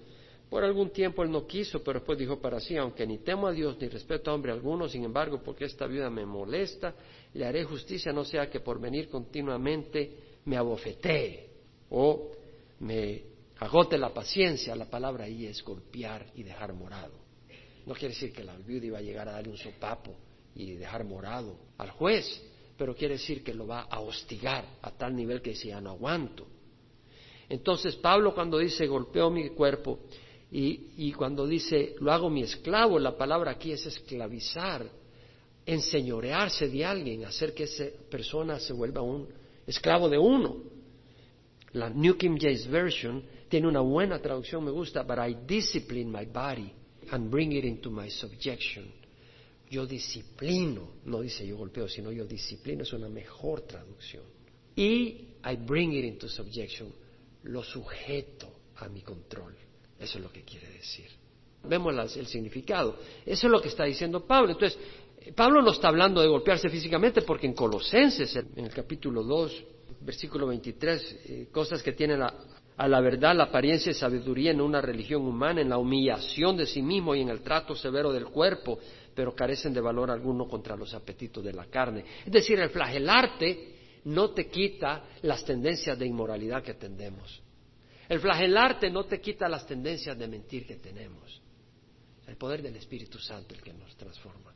[0.50, 3.52] Por algún tiempo él no quiso, pero después dijo para sí, aunque ni temo a
[3.52, 6.94] Dios ni respeto a hombre alguno, sin embargo, porque esta viuda me molesta,
[7.32, 10.10] le haré justicia, no sea que por venir continuamente
[10.44, 11.48] me abofetee
[11.88, 12.32] o
[12.80, 13.22] me
[13.60, 14.76] agote la paciencia.
[14.76, 17.14] La palabra ahí es golpear y dejar morado.
[17.86, 20.14] No quiere decir que la viuda iba a llegar a darle un sopapo
[20.54, 22.26] y dejar morado al juez,
[22.82, 25.90] pero quiere decir que lo va a hostigar a tal nivel que dice, ya no
[25.90, 26.44] aguanto.
[27.48, 30.00] Entonces Pablo cuando dice golpeo mi cuerpo
[30.50, 34.84] y, cuando dice lo hago mi esclavo, la palabra aquí es esclavizar,
[35.64, 39.28] enseñorearse de alguien, hacer que esa persona se vuelva un
[39.64, 40.56] esclavo de uno.
[41.74, 46.24] La New King James Version tiene una buena traducción, me gusta, but I discipline my
[46.24, 46.72] body
[47.12, 49.01] and bring it into my subjection
[49.72, 54.22] yo disciplino, no dice yo golpeo, sino yo disciplino, es una mejor traducción.
[54.76, 56.92] Y I bring it into subjection,
[57.44, 59.54] lo sujeto a mi control.
[59.98, 61.06] Eso es lo que quiere decir.
[61.64, 62.98] Vemos el significado.
[63.24, 64.52] Eso es lo que está diciendo Pablo.
[64.52, 64.78] Entonces,
[65.34, 69.64] Pablo no está hablando de golpearse físicamente porque en Colosenses, en el capítulo 2,
[70.02, 74.80] versículo 23, eh, cosas que tienen a la verdad la apariencia y sabiduría en una
[74.80, 78.78] religión humana, en la humillación de sí mismo y en el trato severo del cuerpo,
[79.14, 82.04] pero carecen de valor alguno contra los apetitos de la carne.
[82.24, 83.72] Es decir, el flagelarte
[84.04, 87.42] no te quita las tendencias de inmoralidad que tendemos.
[88.08, 91.40] El flagelarte no te quita las tendencias de mentir que tenemos.
[92.26, 94.54] el poder del Espíritu Santo el que nos transforma.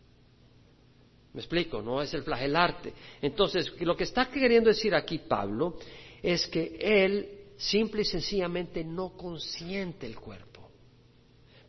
[1.34, 1.82] ¿Me explico?
[1.82, 2.94] No es el flagelarte.
[3.20, 5.78] Entonces, lo que está queriendo decir aquí Pablo
[6.22, 7.28] es que él
[7.58, 10.55] simple y sencillamente no consiente el cuerpo.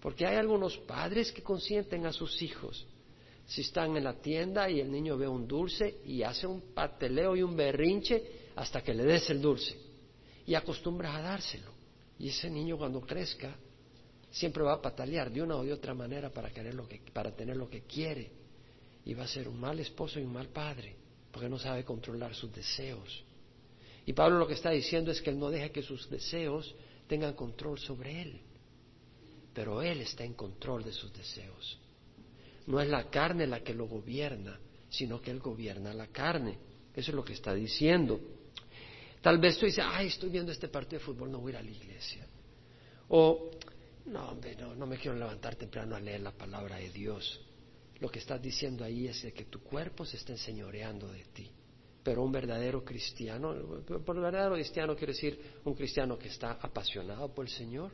[0.01, 2.85] Porque hay algunos padres que consienten a sus hijos.
[3.45, 7.35] Si están en la tienda y el niño ve un dulce y hace un pateleo
[7.35, 9.75] y un berrinche hasta que le des el dulce.
[10.45, 11.71] Y acostumbras a dárselo.
[12.19, 13.55] Y ese niño cuando crezca
[14.29, 17.31] siempre va a patalear de una o de otra manera para, querer lo que, para
[17.35, 18.31] tener lo que quiere.
[19.05, 22.33] Y va a ser un mal esposo y un mal padre porque no sabe controlar
[22.33, 23.23] sus deseos.
[24.07, 26.73] Y Pablo lo que está diciendo es que él no deja que sus deseos
[27.07, 28.41] tengan control sobre él,
[29.57, 31.79] pero él está en control de sus deseos.
[32.67, 36.59] No es la carne la que lo gobierna, sino que él gobierna la carne.
[36.93, 38.19] Eso es lo que está diciendo.
[39.19, 41.57] Tal vez tú dices, ay, estoy viendo este partido de fútbol, no voy a ir
[41.57, 42.27] a la iglesia.
[43.07, 43.49] O,
[44.05, 47.41] no, hombre, no, no me quiero levantar temprano a leer la palabra de Dios.
[47.99, 51.49] Lo que estás diciendo ahí es que tu cuerpo se está enseñoreando de ti.
[52.03, 53.55] Pero un verdadero cristiano,
[54.05, 57.91] por verdadero cristiano quiere decir un cristiano que está apasionado por el Señor,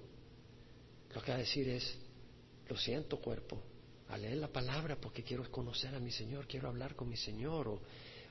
[1.13, 1.97] lo que va a decir es,
[2.67, 3.61] lo siento cuerpo,
[4.09, 7.67] a leer la palabra porque quiero conocer a mi Señor, quiero hablar con mi Señor,
[7.67, 7.81] o,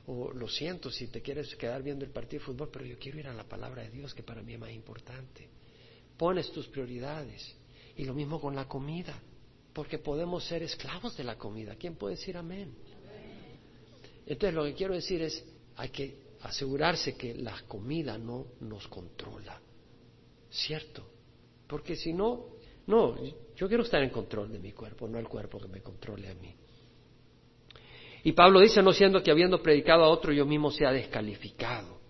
[0.06, 3.18] o lo siento si te quieres quedar viendo el partido de fútbol, pero yo quiero
[3.18, 5.48] ir a la palabra de Dios que para mí es más importante.
[6.16, 7.54] Pones tus prioridades
[7.96, 9.18] y lo mismo con la comida,
[9.72, 11.76] porque podemos ser esclavos de la comida.
[11.76, 12.74] ¿Quién puede decir amén?
[14.26, 15.44] Entonces lo que quiero decir es,
[15.76, 19.60] hay que asegurarse que la comida no nos controla.
[20.50, 21.06] ¿Cierto?
[21.66, 22.46] Porque si no,
[22.86, 23.16] no,
[23.56, 26.34] yo quiero estar en control de mi cuerpo, no el cuerpo que me controle a
[26.34, 26.54] mí.
[28.24, 32.00] Y Pablo dice, no siendo que habiendo predicado a otro yo mismo sea descalificado.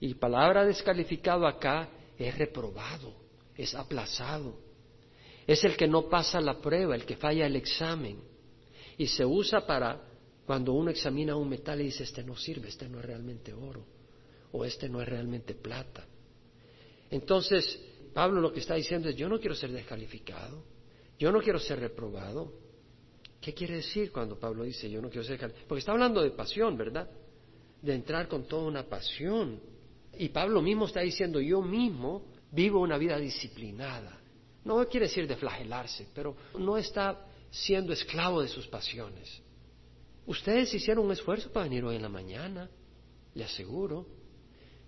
[0.00, 1.88] Y palabra descalificado acá
[2.18, 3.14] es reprobado,
[3.56, 4.58] es aplazado.
[5.46, 8.20] Es el que no pasa la prueba, el que falla el examen.
[8.98, 10.02] Y se usa para
[10.44, 13.84] cuando uno examina un metal y dice, este no sirve, este no es realmente oro,
[14.52, 16.04] o este no es realmente plata.
[17.10, 17.80] Entonces,
[18.16, 20.64] Pablo lo que está diciendo es, yo no quiero ser descalificado,
[21.18, 22.50] yo no quiero ser reprobado.
[23.42, 25.68] ¿Qué quiere decir cuando Pablo dice, yo no quiero ser descalificado?
[25.68, 27.10] Porque está hablando de pasión, ¿verdad?
[27.82, 29.60] De entrar con toda una pasión.
[30.16, 34.18] Y Pablo mismo está diciendo, yo mismo vivo una vida disciplinada.
[34.64, 39.42] No quiere decir de flagelarse, pero no está siendo esclavo de sus pasiones.
[40.24, 42.70] Ustedes hicieron un esfuerzo para venir hoy en la mañana,
[43.34, 44.06] le aseguro.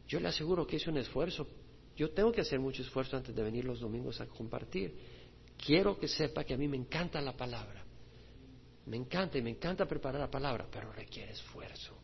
[0.07, 1.47] Yo le aseguro que hice un esfuerzo.
[1.99, 4.94] Yo tengo que hacer mucho esfuerzo antes de venir los domingos a compartir.
[5.57, 7.84] Quiero que sepa que a mí me encanta la palabra.
[8.86, 11.99] Me encanta y me encanta preparar la palabra, pero requiere esfuerzo.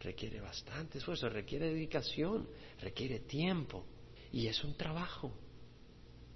[0.00, 2.46] Requiere bastante esfuerzo, requiere dedicación,
[2.82, 3.86] requiere tiempo.
[4.32, 5.32] Y es un trabajo.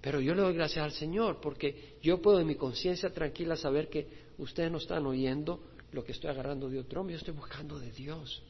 [0.01, 3.89] Pero yo le doy gracias al Señor porque yo puedo en mi conciencia tranquila saber
[3.89, 4.07] que
[4.39, 7.91] ustedes no están oyendo lo que estoy agarrando de otro hombre, yo estoy buscando de
[7.91, 8.41] Dios.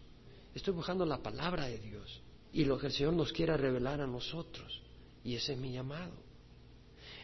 [0.55, 2.21] Estoy buscando la palabra de Dios
[2.53, 4.81] y lo que el Señor nos quiera revelar a nosotros.
[5.23, 6.13] Y ese es mi llamado.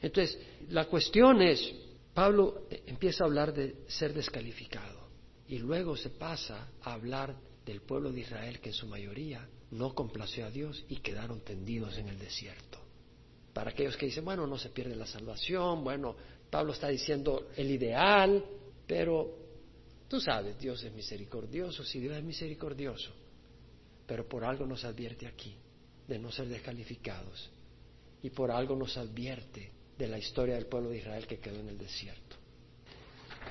[0.01, 0.38] Entonces,
[0.69, 1.73] la cuestión es,
[2.13, 5.07] Pablo empieza a hablar de ser descalificado
[5.47, 9.93] y luego se pasa a hablar del pueblo de Israel que en su mayoría no
[9.93, 12.80] complació a Dios y quedaron tendidos en el desierto.
[13.53, 16.15] Para aquellos que dicen, bueno, no se pierde la salvación, bueno,
[16.49, 18.45] Pablo está diciendo el ideal,
[18.86, 19.47] pero
[20.07, 23.11] Tú sabes, Dios es misericordioso, si Dios es misericordioso,
[24.08, 25.55] pero por algo nos advierte aquí
[26.08, 27.51] de no ser descalificados
[28.24, 31.70] y por algo nos advierte de la historia del pueblo de Israel que quedó en
[31.70, 32.36] el desierto.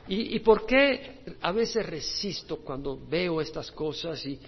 [0.08, 4.24] ¿Y, y por qué a veces resisto cuando veo estas cosas?
[4.24, 4.38] Y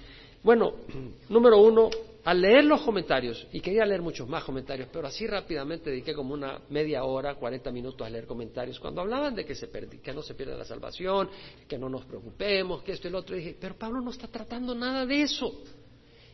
[0.42, 0.72] bueno,
[1.28, 1.90] número uno,
[2.24, 6.34] al leer los comentarios, y quería leer muchos más comentarios, pero así rápidamente dediqué como
[6.34, 10.22] una media hora, cuarenta minutos a leer comentarios, cuando hablaban de que, se que no
[10.22, 11.28] se pierde la salvación,
[11.66, 14.74] que no nos preocupemos, que esto y lo otro, dije, pero Pablo no está tratando
[14.74, 15.62] nada de eso.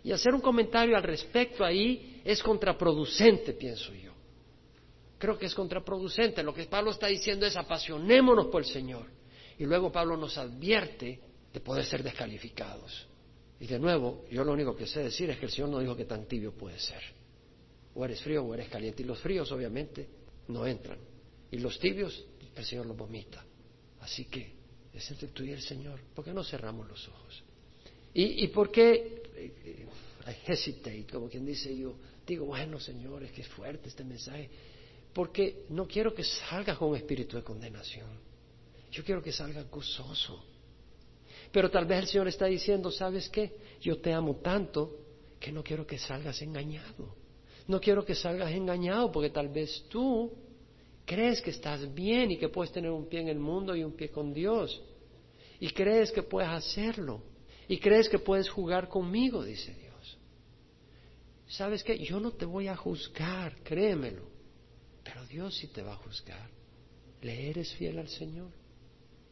[0.04, 4.12] Y hacer un comentario al respecto ahí es contraproducente, pienso yo.
[5.18, 6.42] Creo que es contraproducente.
[6.42, 9.06] Lo que Pablo está diciendo es apasionémonos por el Señor.
[9.58, 11.18] Y luego Pablo nos advierte
[11.50, 13.08] de poder ser descalificados.
[13.58, 15.96] Y de nuevo, yo lo único que sé decir es que el Señor no dijo
[15.96, 17.00] que tan tibio puede ser.
[17.94, 19.02] O eres frío o eres caliente.
[19.02, 20.06] Y los fríos obviamente
[20.48, 20.98] no entran.
[21.50, 23.42] Y los tibios el Señor los vomita.
[24.00, 24.52] Así que
[24.92, 25.98] es entre tú y el Señor.
[26.14, 27.42] ¿Por qué no cerramos los ojos?
[28.12, 31.06] ¿Y, y por qué I hesitate?
[31.10, 34.48] Como quien dice yo, digo, bueno Señor, es que es fuerte este mensaje.
[35.12, 38.08] Porque no quiero que salga con espíritu de condenación.
[38.90, 40.44] Yo quiero que salga gozoso
[41.52, 43.52] pero tal vez el Señor está diciendo, ¿sabes qué?
[43.80, 44.98] Yo te amo tanto
[45.38, 47.14] que no quiero que salgas engañado.
[47.68, 50.32] No quiero que salgas engañado porque tal vez tú
[51.04, 53.92] Crees que estás bien y que puedes tener un pie en el mundo y un
[53.92, 54.80] pie con Dios.
[55.60, 57.20] Y crees que puedes hacerlo.
[57.68, 60.18] Y crees que puedes jugar conmigo, dice Dios.
[61.48, 61.98] ¿Sabes qué?
[61.98, 64.28] Yo no te voy a juzgar, créemelo.
[65.02, 66.50] Pero Dios sí te va a juzgar.
[67.22, 68.50] ¿Le eres fiel al Señor?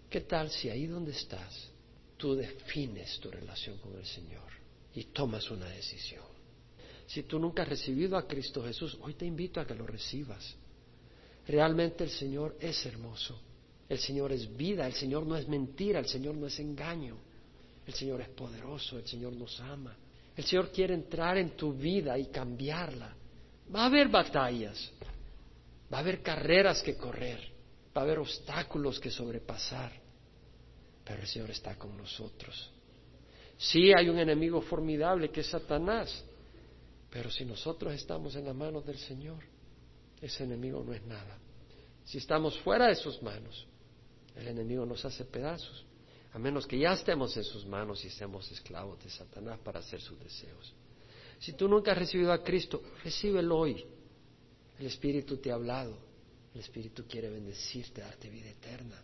[0.09, 1.71] ¿Qué tal si ahí donde estás
[2.17, 4.51] tú defines tu relación con el Señor
[4.95, 6.25] y tomas una decisión?
[7.07, 10.55] Si tú nunca has recibido a Cristo Jesús, hoy te invito a que lo recibas.
[11.47, 13.41] Realmente el Señor es hermoso.
[13.89, 17.19] El Señor es vida, el Señor no es mentira, el Señor no es engaño.
[17.87, 19.97] El Señor es poderoso, el Señor nos ama.
[20.37, 23.15] El Señor quiere entrar en tu vida y cambiarla.
[23.75, 24.91] Va a haber batallas,
[25.93, 27.41] va a haber carreras que correr,
[27.97, 29.93] va a haber obstáculos que sobrepasar,
[31.05, 32.71] pero el Señor está con nosotros.
[33.57, 36.25] Sí hay un enemigo formidable que es Satanás,
[37.11, 39.39] pero si nosotros estamos en las manos del Señor,
[40.21, 41.39] ese enemigo no es nada.
[42.05, 43.67] Si estamos fuera de sus manos,
[44.35, 45.85] el enemigo nos hace pedazos,
[46.33, 50.01] a menos que ya estemos en sus manos y seamos esclavos de Satanás para hacer
[50.01, 50.73] sus deseos.
[51.39, 53.85] Si tú nunca has recibido a Cristo, recíbelo hoy.
[54.79, 55.97] El Espíritu te ha hablado.
[56.55, 59.03] El Espíritu quiere bendecirte, darte vida eterna,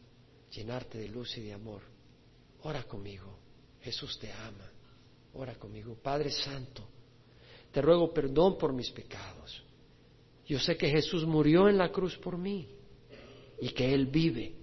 [0.50, 1.82] llenarte de luz y de amor.
[2.62, 3.38] Ora conmigo.
[3.82, 4.70] Jesús te ama.
[5.34, 5.96] Ora conmigo.
[5.96, 6.88] Padre Santo,
[7.72, 9.62] te ruego perdón por mis pecados.
[10.46, 12.68] Yo sé que Jesús murió en la cruz por mí
[13.60, 14.57] y que Él vive.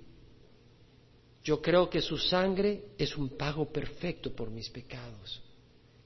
[1.46, 5.44] Yo creo que su sangre es un pago perfecto por mis pecados.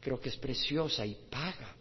[0.01, 1.77] Creo que es preciosa y paga.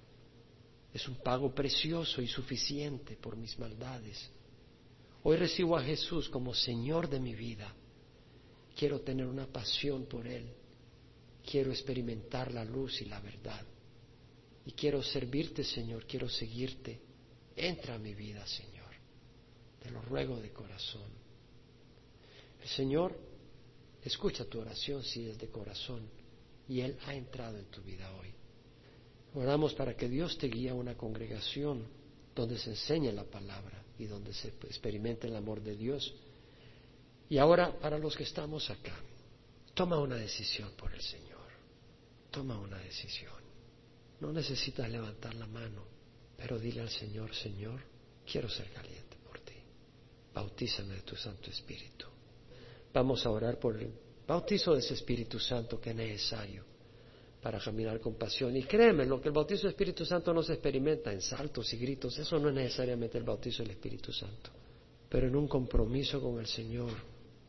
[0.95, 4.31] Es un pago precioso y suficiente por mis maldades.
[5.25, 7.75] Hoy recibo a Jesús como Señor de mi vida.
[8.77, 10.49] Quiero tener una pasión por Él.
[11.45, 13.67] Quiero experimentar la luz y la verdad.
[14.67, 16.07] Y quiero servirte, Señor.
[16.07, 17.01] Quiero seguirte.
[17.57, 18.95] Entra a mi vida, Señor.
[19.83, 21.11] Te lo ruego de corazón.
[22.63, 23.28] El Señor
[24.09, 26.09] escucha tu oración si es de corazón
[26.69, 28.29] y Él ha entrado en tu vida hoy.
[29.35, 31.87] Oramos para que Dios te guíe a una congregación
[32.35, 36.15] donde se enseñe la palabra y donde se experimente el amor de Dios.
[37.29, 38.95] Y ahora, para los que estamos acá,
[39.75, 41.47] toma una decisión por el Señor.
[42.31, 43.33] Toma una decisión.
[44.21, 45.99] No necesitas levantar la mano
[46.39, 47.81] pero dile al Señor, Señor,
[48.25, 49.57] quiero ser caliente por ti.
[50.33, 52.07] Bautízame de tu Santo Espíritu.
[52.93, 53.93] Vamos a orar por el
[54.27, 56.65] bautizo de ese Espíritu Santo que es necesario
[57.43, 58.57] para caminar con pasión.
[58.57, 61.79] Y créeme, lo que el bautizo del Espíritu Santo no se experimenta en saltos y
[61.79, 64.51] gritos, eso no es necesariamente el bautizo del Espíritu Santo,
[65.09, 66.91] pero en un compromiso con el Señor,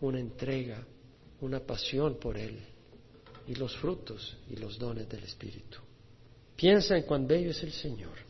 [0.01, 0.85] una entrega,
[1.41, 2.59] una pasión por Él
[3.47, 5.79] y los frutos y los dones del Espíritu.
[6.55, 8.28] Piensa en cuán bello es el Señor